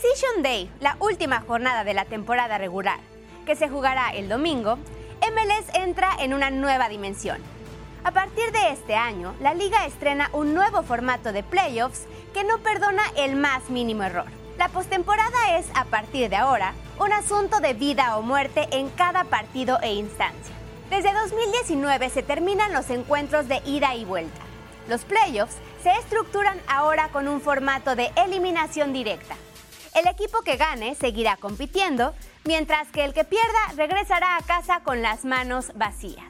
[0.00, 3.00] Decision Day, la última jornada de la temporada regular,
[3.44, 4.76] que se jugará el domingo,
[5.22, 7.38] MLS entra en una nueva dimensión.
[8.04, 12.58] A partir de este año, la liga estrena un nuevo formato de playoffs que no
[12.58, 14.26] perdona el más mínimo error.
[14.56, 19.24] La postemporada es, a partir de ahora, un asunto de vida o muerte en cada
[19.24, 20.54] partido e instancia.
[20.90, 24.42] Desde 2019 se terminan los encuentros de ida y vuelta.
[24.88, 29.34] Los playoffs se estructuran ahora con un formato de eliminación directa,
[29.98, 35.02] el equipo que gane seguirá compitiendo, mientras que el que pierda regresará a casa con
[35.02, 36.24] las manos vacías.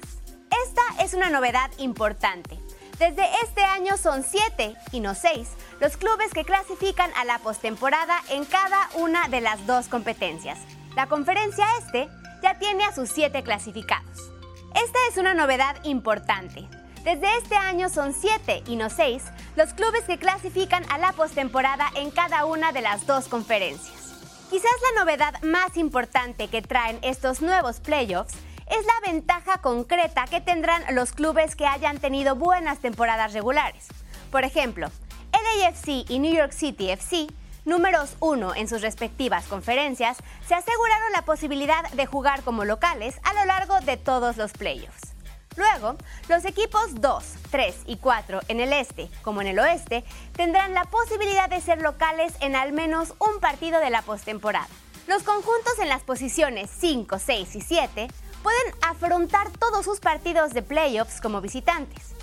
[0.65, 2.59] Esta es una novedad importante.
[2.99, 5.51] Desde este año son siete, y no seis,
[5.81, 10.59] los clubes que clasifican a la postemporada en cada una de las dos competencias.
[10.97, 12.09] La conferencia este
[12.43, 14.33] ya tiene a sus siete clasificados.
[14.75, 16.69] Esta es una novedad importante,
[17.05, 19.23] desde este año son siete y no seis
[19.57, 24.15] los clubes que clasifican a la postemporada en cada una de las dos conferencias.
[24.51, 28.35] Quizás la novedad más importante que traen estos nuevos playoffs
[28.71, 33.87] es la ventaja concreta que tendrán los clubes que hayan tenido buenas temporadas regulares.
[34.31, 34.91] Por ejemplo,
[35.33, 37.27] LAFC y New York City FC,
[37.65, 43.35] números uno en sus respectivas conferencias, se aseguraron la posibilidad de jugar como locales a
[43.35, 45.18] lo largo de todos los playoffs.
[45.59, 45.97] Luego,
[46.29, 50.05] los equipos 2, 3 y 4 en el este como en el oeste
[50.37, 54.69] tendrán la posibilidad de ser locales en al menos un partido de la postemporada.
[55.09, 58.09] Los conjuntos en las posiciones 5, 6 y 7
[58.45, 62.15] pueden afrontar todos sus partidos de playoffs como visitantes.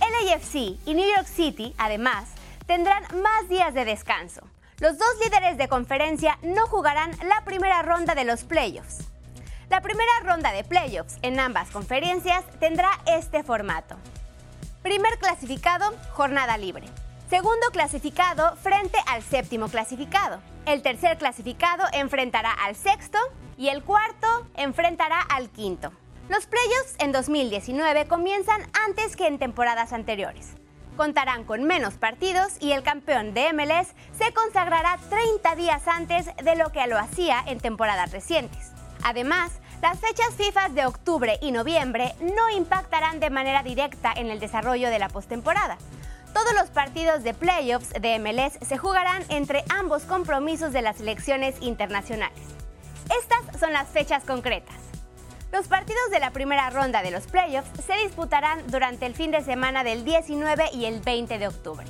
[0.00, 2.28] LAFC y New York City, además,
[2.66, 4.42] tendrán más días de descanso.
[4.78, 9.13] Los dos líderes de conferencia no jugarán la primera ronda de los playoffs.
[9.70, 13.96] La primera ronda de playoffs en ambas conferencias tendrá este formato.
[14.82, 16.86] Primer clasificado, jornada libre.
[17.30, 20.40] Segundo clasificado frente al séptimo clasificado.
[20.66, 23.18] El tercer clasificado enfrentará al sexto
[23.56, 25.90] y el cuarto enfrentará al quinto.
[26.28, 30.54] Los playoffs en 2019 comienzan antes que en temporadas anteriores.
[30.98, 36.56] Contarán con menos partidos y el campeón de MLS se consagrará 30 días antes de
[36.56, 38.73] lo que lo hacía en temporadas recientes.
[39.04, 39.52] Además,
[39.82, 44.88] las fechas FIFA de octubre y noviembre no impactarán de manera directa en el desarrollo
[44.88, 45.76] de la postemporada.
[46.32, 51.54] Todos los partidos de playoffs de MLS se jugarán entre ambos compromisos de las selecciones
[51.60, 52.40] internacionales.
[53.20, 54.74] Estas son las fechas concretas.
[55.52, 59.44] Los partidos de la primera ronda de los playoffs se disputarán durante el fin de
[59.44, 61.86] semana del 19 y el 20 de octubre.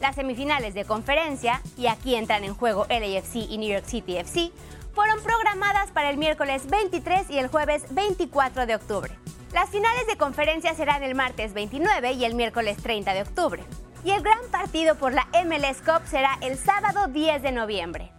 [0.00, 4.50] Las semifinales de conferencia, y aquí entran en juego LAFC y New York City FC,
[4.96, 9.14] fueron programadas para el miércoles 23 y el jueves 24 de octubre.
[9.52, 13.62] Las finales de conferencia serán el martes 29 y el miércoles 30 de octubre.
[14.04, 18.10] Y el gran partido por la MLS Cup será el sábado 10 de noviembre.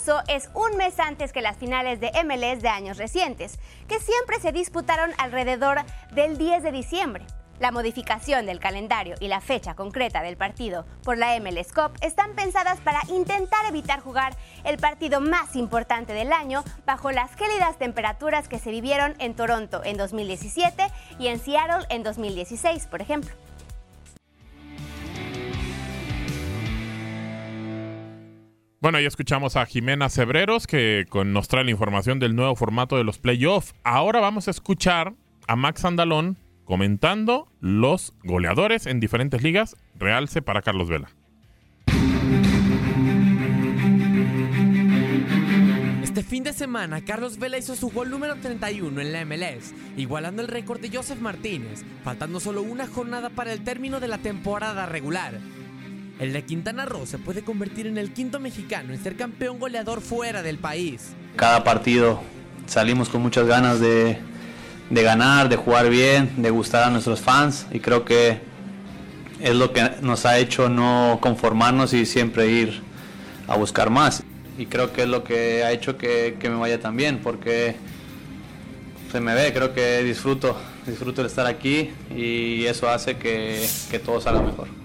[0.00, 4.40] Eso es un mes antes que las finales de MLS de años recientes, que siempre
[4.40, 5.82] se disputaron alrededor
[6.14, 7.26] del 10 de diciembre.
[7.60, 12.34] La modificación del calendario y la fecha concreta del partido por la MLS Cup están
[12.34, 18.48] pensadas para intentar evitar jugar el partido más importante del año bajo las gélidas temperaturas
[18.48, 20.88] que se vivieron en Toronto en 2017
[21.20, 23.30] y en Seattle en 2016, por ejemplo.
[28.80, 33.04] Bueno, ya escuchamos a Jimena Cebreros que nos trae la información del nuevo formato de
[33.04, 33.74] los playoffs.
[33.82, 35.14] Ahora vamos a escuchar
[35.46, 39.76] a Max Andalón comentando los goleadores en diferentes ligas.
[39.96, 41.08] Realce para Carlos Vela.
[46.02, 50.42] Este fin de semana, Carlos Vela hizo su gol número 31 en la MLS, igualando
[50.42, 54.86] el récord de Joseph Martínez, faltando solo una jornada para el término de la temporada
[54.86, 55.40] regular.
[56.20, 60.00] El de Quintana Roo se puede convertir en el quinto mexicano en ser campeón goleador
[60.00, 61.14] fuera del país.
[61.34, 62.20] Cada partido
[62.66, 64.16] salimos con muchas ganas de,
[64.90, 68.38] de ganar, de jugar bien, de gustar a nuestros fans y creo que
[69.40, 72.82] es lo que nos ha hecho no conformarnos y siempre ir
[73.46, 74.22] a buscar más.
[74.56, 77.76] Y creo que es lo que ha hecho que, que me vaya tan bien porque
[79.10, 80.56] se me ve, creo que disfruto,
[80.86, 84.83] disfruto de estar aquí y eso hace que, que todo salga mejor.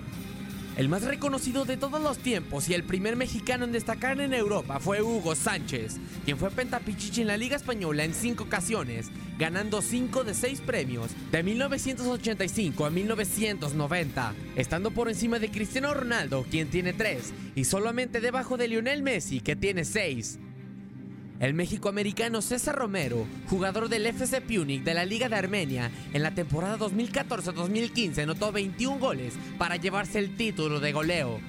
[0.79, 4.79] El más reconocido de todos los tiempos y el primer mexicano en destacar en Europa
[4.79, 10.23] fue Hugo Sánchez, quien fue pentapichichi en la Liga Española en cinco ocasiones, ganando cinco
[10.23, 16.93] de seis premios de 1985 a 1990, estando por encima de Cristiano Ronaldo, quien tiene
[16.93, 20.39] tres, y solamente debajo de Lionel Messi, que tiene seis.
[21.39, 26.31] El mexicoamericano César Romero, jugador del FC Punic de la Liga de Armenia, en la
[26.31, 31.39] temporada 2014-2015 anotó 21 goles para llevarse el título de goleo.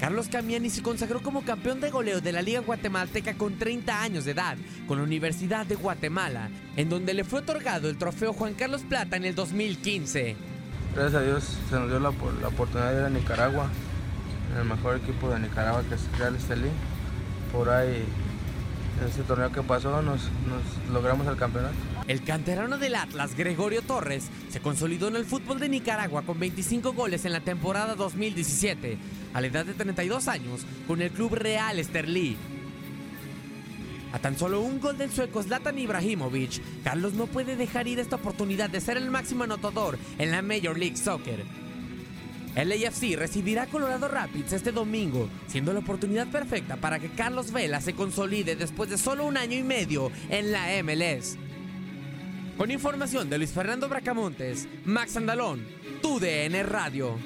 [0.00, 4.24] Carlos Camiani se consagró como campeón de goleo de la Liga Guatemalteca con 30 años
[4.24, 4.56] de edad,
[4.88, 9.18] con la Universidad de Guatemala, en donde le fue otorgado el trofeo Juan Carlos Plata
[9.18, 10.34] en el 2015.
[10.96, 13.68] Gracias a Dios se nos dio la, oportunidad de ir a Nicaragua,
[14.58, 16.70] el mejor equipo de Nicaragua que es Real Estelí
[17.52, 18.04] por ahí
[19.08, 20.20] ese torneo que pasó nos,
[20.92, 21.74] logramos el campeonato.
[22.06, 26.92] El canterano del Atlas, Gregorio Torres, se consolidó en el fútbol de Nicaragua con 25
[26.92, 28.98] goles en la temporada 2017,
[29.32, 32.36] a la edad de 32 años, con el club Real Estelí.
[34.12, 38.16] A tan solo un gol del sueco Zlatan Ibrahimovic, Carlos no puede dejar ir esta
[38.16, 41.44] oportunidad de ser el máximo anotador en la Major League Soccer.
[42.56, 47.52] El AFC recibirá a Colorado Rapids este domingo, siendo la oportunidad perfecta para que Carlos
[47.52, 51.38] Vela se consolide después de solo un año y medio en la MLS.
[52.58, 55.64] Con información de Luis Fernando Bracamontes, Max Andalón,
[56.02, 57.16] TUDN Radio.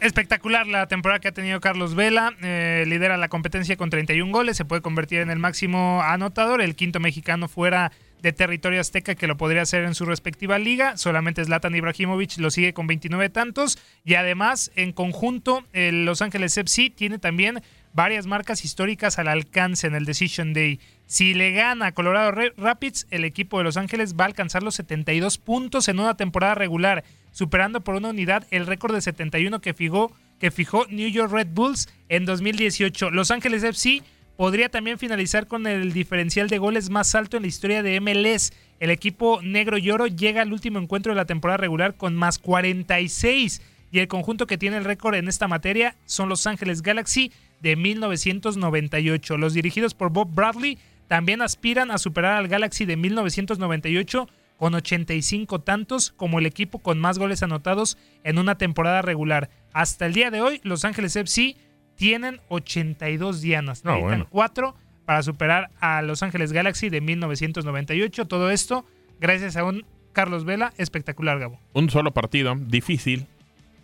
[0.00, 2.34] Espectacular la temporada que ha tenido Carlos Vela.
[2.40, 4.56] Eh, lidera la competencia con 31 goles.
[4.56, 7.92] Se puede convertir en el máximo anotador, el quinto mexicano fuera
[8.22, 10.96] de territorio azteca que lo podría hacer en su respectiva liga.
[10.96, 13.78] Solamente Zlatan Ibrahimovic lo sigue con 29 tantos.
[14.04, 17.62] Y además, en conjunto, el Los Ángeles FC tiene también
[17.92, 20.80] varias marcas históricas al alcance en el Decision Day.
[21.06, 24.74] Si le gana a Colorado Rapids, el equipo de Los Ángeles va a alcanzar los
[24.74, 29.74] 72 puntos en una temporada regular, superando por una unidad el récord de 71 que
[29.74, 33.10] fijó, que fijó New York Red Bulls en 2018.
[33.10, 34.02] Los Ángeles FC
[34.38, 38.52] podría también finalizar con el diferencial de goles más alto en la historia de MLS.
[38.78, 42.38] El equipo negro y oro llega al último encuentro de la temporada regular con más
[42.38, 43.60] 46
[43.90, 47.32] y el conjunto que tiene el récord en esta materia son Los Ángeles Galaxy
[47.62, 49.36] de 1998.
[49.38, 50.78] Los dirigidos por Bob Bradley
[51.08, 57.00] también aspiran a superar al Galaxy de 1998 con 85 tantos como el equipo con
[57.00, 59.50] más goles anotados en una temporada regular.
[59.72, 61.56] Hasta el día de hoy, Los Ángeles FC
[61.98, 63.84] tienen 82 dianas.
[63.84, 64.74] No, Necesitan cuatro
[65.04, 68.26] para superar a Los Ángeles Galaxy de 1998.
[68.26, 68.86] Todo esto
[69.20, 71.60] gracias a un Carlos Vela espectacular, Gabo.
[71.74, 73.26] Un solo partido, difícil.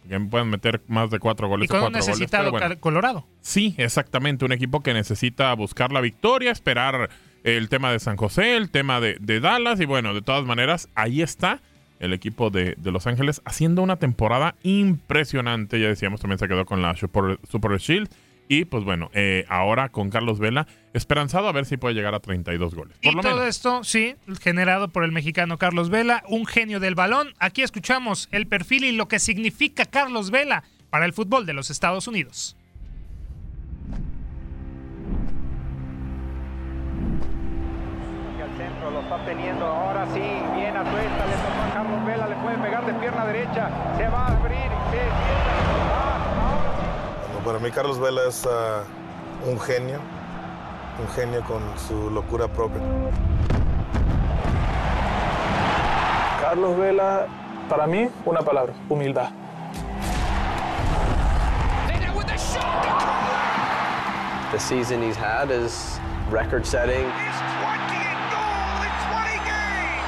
[0.08, 1.64] Que pueden meter más de cuatro goles.
[1.64, 3.26] Y con un necesitado Colorado.
[3.40, 4.44] Sí, exactamente.
[4.44, 7.10] Un equipo que necesita buscar la victoria, esperar
[7.42, 9.80] el tema de San José, el tema de, de Dallas.
[9.80, 11.62] Y bueno, de todas maneras, ahí está
[12.00, 15.80] el equipo de, de Los Ángeles, haciendo una temporada impresionante.
[15.80, 18.08] Ya decíamos, también se quedó con la Super, Super Shield.
[18.46, 22.20] Y pues bueno, eh, ahora con Carlos Vela, esperanzado a ver si puede llegar a
[22.20, 22.98] 32 goles.
[22.98, 23.48] Por y lo todo menos.
[23.48, 27.32] esto, sí, generado por el mexicano Carlos Vela, un genio del balón.
[27.38, 31.70] Aquí escuchamos el perfil y lo que significa Carlos Vela para el fútbol de los
[31.70, 32.54] Estados Unidos.
[38.42, 42.86] al centro, lo está teniendo ahora sí, bien le tocó Carlos Vela, le puede pegar
[42.86, 45.00] de pierna derecha, se va a abrir, se
[47.26, 48.84] Bueno, para mí Carlos Vela es ah,
[49.44, 49.98] un genio,
[51.00, 52.80] un genio con su locura propia.
[56.42, 57.26] Carlos Vela,
[57.68, 59.30] para mí, una palabra, humildad.
[64.52, 65.98] The season he's had is
[66.30, 67.10] record setting.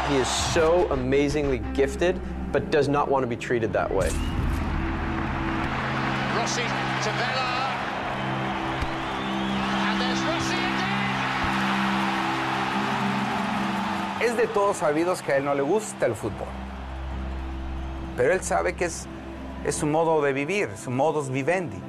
[0.08, 2.20] He is so amazingly gifted,
[2.52, 4.08] but does not want to be treated that way.
[6.36, 7.74] Rossi to Vela.
[9.88, 10.94] And there's Rossi again.
[14.20, 16.46] Es de todos sabidos que a él no le gusta el fútbol.
[18.16, 19.08] Pero él sabe que es,
[19.64, 21.82] es su modo de vivir, su modus vivendi.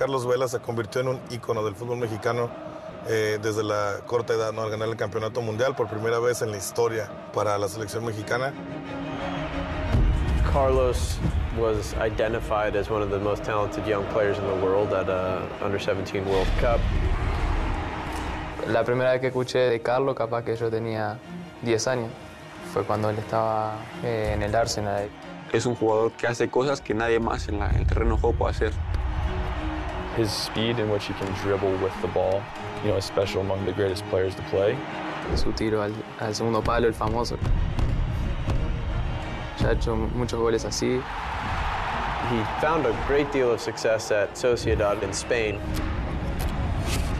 [0.00, 2.48] Carlos Vela se convirtió en un ícono del fútbol mexicano
[3.06, 4.62] eh, desde la corta edad, ¿no?
[4.62, 8.54] Al ganar el campeonato mundial por primera vez en la historia para la selección mexicana.
[10.54, 11.18] Carlos
[11.58, 15.42] was identified as one of the most talented young players in the world at a
[15.62, 16.80] under 17 World Cup.
[18.72, 21.18] La primera vez que escuché de Carlos, capaz que yo tenía
[21.60, 22.08] 10 años,
[22.72, 25.10] fue cuando él estaba eh, en el Arsenal.
[25.52, 28.20] Es un jugador que hace cosas que nadie más en, la- en el terreno de
[28.22, 28.72] juego puede hacer.
[30.16, 32.42] His speed in which he can dribble with the ball,
[32.82, 34.76] you know, is special among the greatest players to play.
[35.36, 37.38] Su tiro al, al segundo palo, el famoso.
[39.60, 41.02] Ya ha hecho muchos goles así.
[42.30, 45.60] He found a great deal of success at Sociedad in Spain.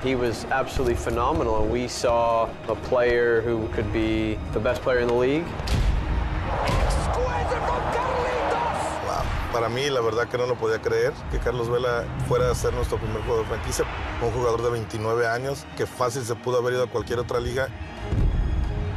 [0.02, 5.00] He was absolutely phenomenal, and we saw a player who could be the best player
[5.00, 5.44] in the league.
[9.52, 12.72] Para mí, la verdad que no lo podía creer que Carlos Vela fuera a ser
[12.72, 13.84] nuestro primer jugador de franquicia.
[14.22, 17.66] Un jugador de 29 años que fácil se pudo haber ido a cualquier otra liga.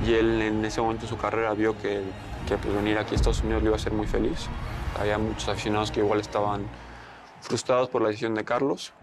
[0.06, 2.04] Y él en ese momento de su carrera vio que,
[2.48, 4.48] que pues, venir aquí a Estados Unidos le iba a hacer muy feliz.
[5.00, 6.68] Había muchos aficionados que igual estaban
[7.42, 8.94] frustrados por la decisión de Carlos.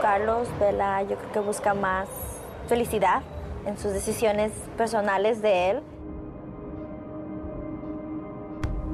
[0.00, 2.08] Carlos Vela yo creo que busca más
[2.68, 3.22] felicidad
[3.66, 5.82] en sus decisiones personales de él.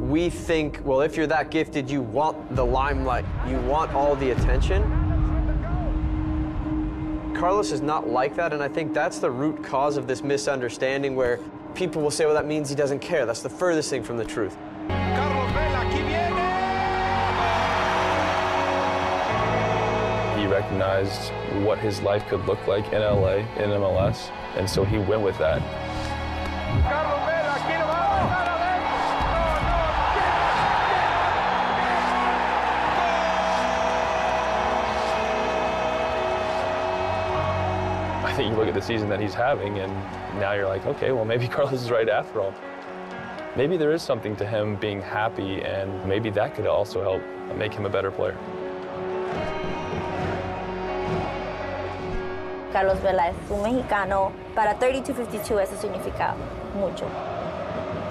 [0.09, 4.31] We think, well, if you're that gifted, you want the limelight, you want all the
[4.31, 4.83] attention.
[7.35, 11.17] Carlos is not like that, and I think that's the root cause of this misunderstanding
[11.17, 11.39] where
[11.75, 13.25] people will say, well, that means he doesn't care.
[13.25, 14.57] That's the furthest thing from the truth.
[20.37, 21.33] He recognized
[21.65, 25.37] what his life could look like in LA, in MLS, and so he went with
[25.39, 25.61] that.
[38.25, 39.93] I think you look at the season that he's having, and
[40.41, 42.55] now you're like, okay, well, maybe Carlos is right after all.
[43.57, 47.75] Maybe there is something to him being happy, and maybe that could also help make
[47.75, 48.39] him a better player.
[52.73, 54.33] Carlos Vela es un mexicano.
[54.55, 56.35] Para 3252 eso significa
[56.75, 57.05] mucho.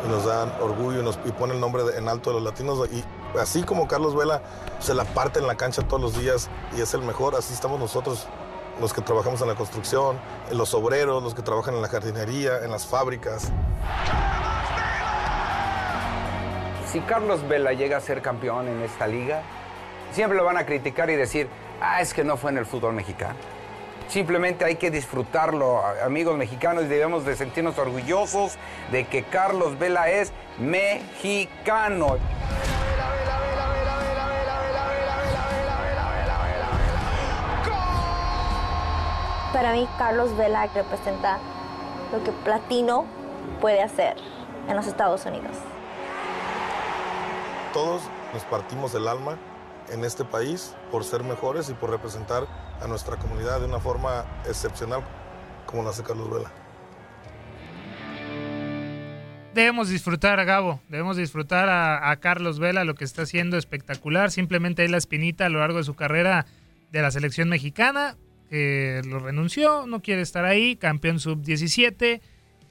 [0.06, 2.44] y nos dan orgullo y, nos, y pone el nombre de- en alto de los
[2.44, 2.88] latinos.
[2.90, 3.04] Y
[3.38, 4.42] así como Carlos Vela
[4.80, 7.80] se la parte en la cancha todos los días y es el mejor, así estamos
[7.82, 8.26] nosotros,
[8.80, 10.18] los que trabajamos en la construcción,
[10.54, 13.52] los obreros, los que trabajan en la jardinería, en las fábricas.
[16.92, 19.42] Si Carlos Vela llega a ser campeón en esta liga,
[20.14, 21.50] siempre lo van a criticar y decir,
[21.82, 23.36] ah, es que no fue en el fútbol mexicano.
[24.10, 28.58] Simplemente hay que disfrutarlo, amigos mexicanos, y debemos de sentirnos orgullosos
[28.92, 32.18] de que Carlos Vela es mexicano.
[39.54, 41.38] Para mí, Carlos Vela representa
[42.12, 43.06] lo que Platino
[43.62, 44.16] puede hacer
[44.68, 45.56] en los Estados Unidos.
[47.74, 48.02] Todos
[48.34, 49.38] nos partimos el alma
[49.92, 52.48] en este país por ser mejores y por representar
[52.82, 55.04] a nuestra comunidad de una forma excepcional
[55.66, 56.52] como lo hace Carlos Vela.
[59.54, 64.32] Debemos disfrutar a Gabo, debemos disfrutar a, Carlos Vela, lo que está haciendo espectacular.
[64.32, 66.46] Simplemente hay la espinita a lo largo de su carrera
[66.92, 68.16] de la selección mexicana,
[68.52, 72.22] lo renunció, no quiere estar ahí, campeón sub-17,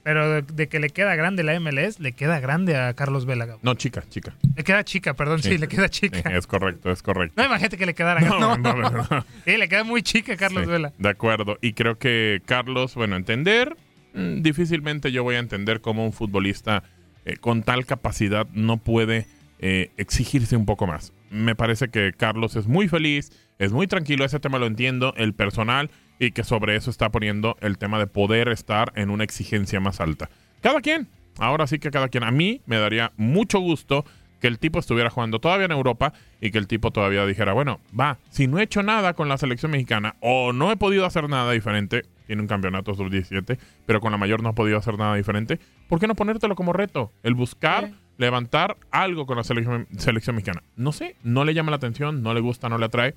[0.08, 3.58] pero de, de que le queda grande la MLS, le queda grande a Carlos Vela.
[3.60, 4.34] No, chica, chica.
[4.56, 6.34] Le queda chica, perdón, sí, le queda chica.
[6.34, 7.34] Es correcto, es correcto.
[7.36, 9.26] No imagínate que le quedara No, no, no, no, no.
[9.44, 10.94] Sí, le queda muy chica a Carlos Sí, Vela.
[10.96, 11.58] De acuerdo.
[11.60, 13.76] Y creo que Carlos, bueno, entender,
[14.14, 16.84] mm, difícilmente yo voy a entender cómo un futbolista
[17.26, 19.26] eh, con tal capacidad no puede
[19.58, 21.12] eh, exigirse un poco más.
[21.30, 25.34] Me parece que Carlos es muy feliz, es muy tranquilo, ese tema lo entiendo, el
[25.34, 29.80] personal, y que sobre eso está poniendo el tema de poder estar en una exigencia
[29.80, 30.30] más alta.
[30.60, 31.08] Cada quien,
[31.38, 32.24] ahora sí que cada quien.
[32.24, 34.04] A mí me daría mucho gusto
[34.40, 37.80] que el tipo estuviera jugando todavía en Europa y que el tipo todavía dijera, bueno,
[37.98, 41.28] va, si no he hecho nada con la selección mexicana o no he podido hacer
[41.28, 45.14] nada diferente, tiene un campeonato sub-17, pero con la mayor no ha podido hacer nada
[45.14, 45.58] diferente,
[45.88, 47.12] ¿por qué no ponértelo como reto?
[47.22, 50.62] El buscar, levantar algo con la selección, selección mexicana.
[50.76, 53.14] No sé, no le llama la atención, no le gusta, no le atrae,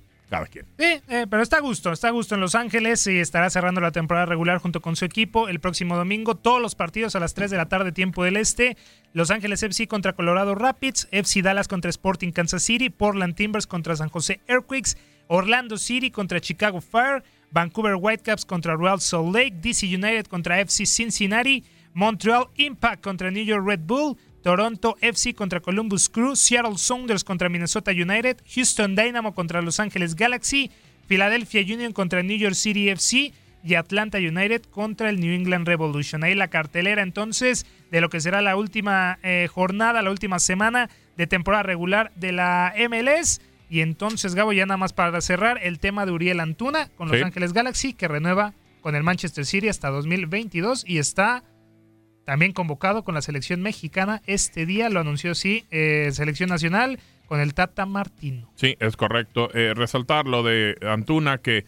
[0.77, 3.82] Sí, eh, pero está a gusto, está a gusto en Los Ángeles y estará cerrando
[3.82, 6.36] la temporada regular junto con su equipo el próximo domingo.
[6.36, 8.77] Todos los partidos a las 3 de la tarde, tiempo del este.
[9.13, 13.95] Los Ángeles FC contra Colorado Rapids, FC Dallas contra Sporting Kansas City, Portland Timbers contra
[13.97, 14.95] San José Earthquakes,
[15.27, 20.86] Orlando City contra Chicago Fire, Vancouver Whitecaps contra Real Salt Lake, DC United contra FC
[20.86, 27.23] Cincinnati, Montreal Impact contra New York Red Bull, Toronto FC contra Columbus Crew, Seattle Sounders
[27.23, 30.71] contra Minnesota United, Houston Dynamo contra Los Angeles Galaxy,
[31.07, 33.33] Philadelphia Union contra New York City FC
[33.63, 36.23] y Atlanta United contra el New England Revolution.
[36.23, 40.89] Ahí la cartelera entonces de lo que será la última eh, jornada, la última semana
[41.17, 43.41] de temporada regular de la MLS.
[43.69, 47.17] Y entonces, Gabo, ya nada más para cerrar, el tema de Uriel Antuna con Los
[47.17, 47.23] Sí.
[47.23, 51.43] Ángeles Galaxy, que renueva con el Manchester City hasta 2022 y está
[52.26, 57.39] también convocado con la selección mexicana este día, lo anunció sí, eh, selección nacional con
[57.39, 58.51] el Tata Martino.
[58.55, 59.49] Sí, es correcto.
[59.53, 61.65] Eh, resaltar lo de Antuna, que,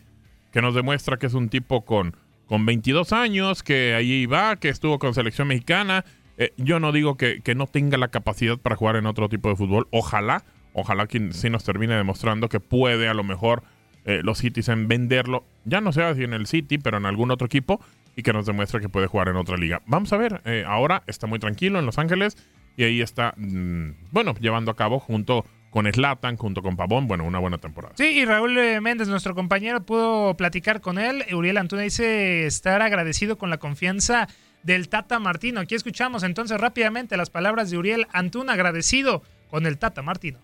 [0.51, 2.15] que nos demuestra que es un tipo con,
[2.47, 6.05] con 22 años, que ahí va, que estuvo con selección mexicana.
[6.37, 9.49] Eh, yo no digo que, que no tenga la capacidad para jugar en otro tipo
[9.49, 9.87] de fútbol.
[9.91, 10.43] Ojalá,
[10.73, 13.63] ojalá que sí nos termine demostrando que puede a lo mejor
[14.05, 17.47] eh, los Citizen venderlo, ya no sea si en el City, pero en algún otro
[17.47, 17.79] equipo,
[18.15, 19.81] y que nos demuestre que puede jugar en otra liga.
[19.85, 22.37] Vamos a ver, eh, ahora está muy tranquilo en Los Ángeles
[22.75, 27.23] y ahí está, mm, bueno, llevando a cabo junto con Slatan, junto con Pavón, bueno,
[27.23, 27.95] una buena temporada.
[27.97, 31.25] Sí, y Raúl eh, Méndez, nuestro compañero, pudo platicar con él.
[31.33, 34.27] Uriel Antuna dice estar agradecido con la confianza
[34.61, 35.59] del Tata Martino.
[35.59, 40.39] Aquí escuchamos entonces rápidamente las palabras de Uriel Antuna, agradecido con el Tata Martino.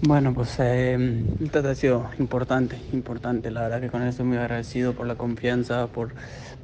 [0.00, 3.50] Bueno, pues eh, el Tata ha sido importante, importante.
[3.50, 6.14] La verdad que con él estoy muy agradecido por la confianza, por,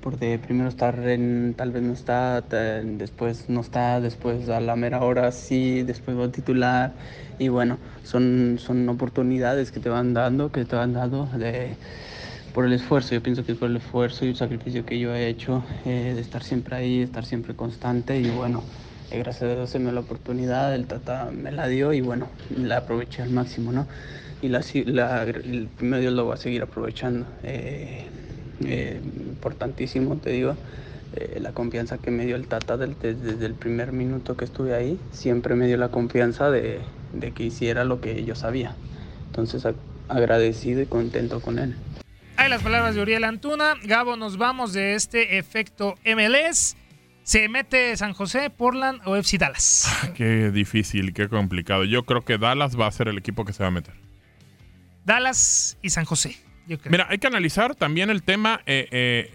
[0.01, 4.77] por de primero estar en, tal vez no está, después no está, después a la
[4.77, 6.97] mera hora sí, después va a titular.
[7.39, 11.77] Y bueno, son, son oportunidades que te van dando, que te van dando de,
[12.53, 13.15] por el esfuerzo.
[13.15, 16.13] Yo pienso que es por el esfuerzo y el sacrificio que yo he hecho eh,
[16.15, 18.63] de estar siempre ahí, estar siempre constante y bueno.
[19.11, 22.01] Eh, gracias a Dios se me dio la oportunidad, el Tata me la dio y
[22.01, 23.87] bueno, la aproveché al máximo, ¿no?
[24.43, 27.27] Y la, la- el primer Dios lo va a seguir aprovechando.
[27.43, 28.05] Eh,
[28.65, 30.57] eh, importantísimo, te digo,
[31.17, 34.45] eh, la confianza que me dio el Tata del- desde, desde el primer minuto que
[34.45, 36.81] estuve ahí, siempre me dio la confianza de,
[37.13, 38.75] de que hiciera lo que yo sabía.
[39.27, 39.75] Entonces, a-
[40.09, 41.75] agradecido y contento con él.
[42.37, 43.75] Hay las palabras de Uriel Antuna.
[43.85, 46.77] Gabo, nos vamos de este efecto MLS.
[47.25, 49.89] ¿Se mete San José, Portland o FC Dallas?
[50.15, 51.85] Qué difícil, qué complicado.
[51.85, 53.95] Yo creo que Dallas va a ser el equipo que se va a meter.
[55.07, 56.37] Dallas y San José.
[56.69, 56.91] Yo creo.
[56.91, 58.61] Mira, hay que analizar también el tema.
[58.67, 59.35] eh, eh,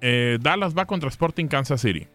[0.00, 2.08] eh, Dallas va contra Sporting Kansas City.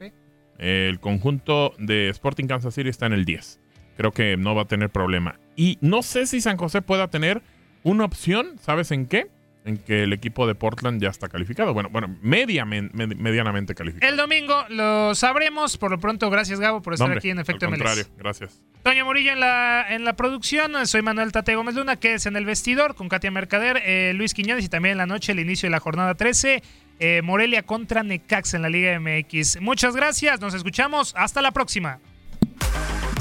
[0.00, 0.12] Sí.
[0.58, 3.60] El conjunto de Sporting Kansas City está en el 10.
[3.98, 5.38] Creo que no va a tener problema.
[5.56, 7.42] Y no sé si San José pueda tener
[7.82, 9.30] una opción, ¿sabes en qué?
[9.66, 11.72] En que el equipo de Portland ya está calificado.
[11.72, 14.10] Bueno, bueno, mediamen- med- medianamente calificado.
[14.10, 15.78] El domingo lo sabremos.
[15.78, 17.82] Por lo pronto, gracias Gabo por estar aquí en Efecto al MLS.
[17.82, 18.60] contrario, gracias.
[18.82, 20.86] Toño Murillo en la, en la producción.
[20.86, 24.34] Soy Manuel Tate Gómez Luna, que es en el vestidor con Katia Mercader, eh, Luis
[24.34, 26.62] Quiñones y también en la noche el inicio de la jornada 13.
[27.00, 29.60] eh, Morelia contra Necax en la Liga MX.
[29.62, 30.40] Muchas gracias.
[30.42, 31.14] Nos escuchamos.
[31.16, 31.98] Hasta la próxima.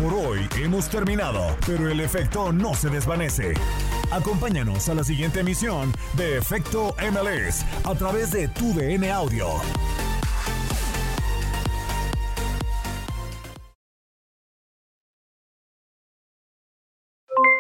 [0.04, 3.54] Por hoy hemos terminado, pero el efecto no se desvanece.
[4.12, 9.48] Acompáñanos a la siguiente emisión de Efecto MLS a través de Tu DN Audio.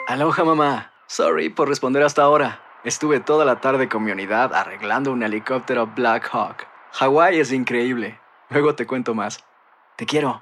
[0.09, 0.91] Aloha mamá.
[1.07, 2.61] Sorry por responder hasta ahora.
[2.83, 6.67] Estuve toda la tarde con mi unidad arreglando un helicóptero Black Hawk.
[6.91, 8.19] Hawái es increíble.
[8.49, 9.41] Luego te cuento más.
[9.95, 10.41] Te quiero.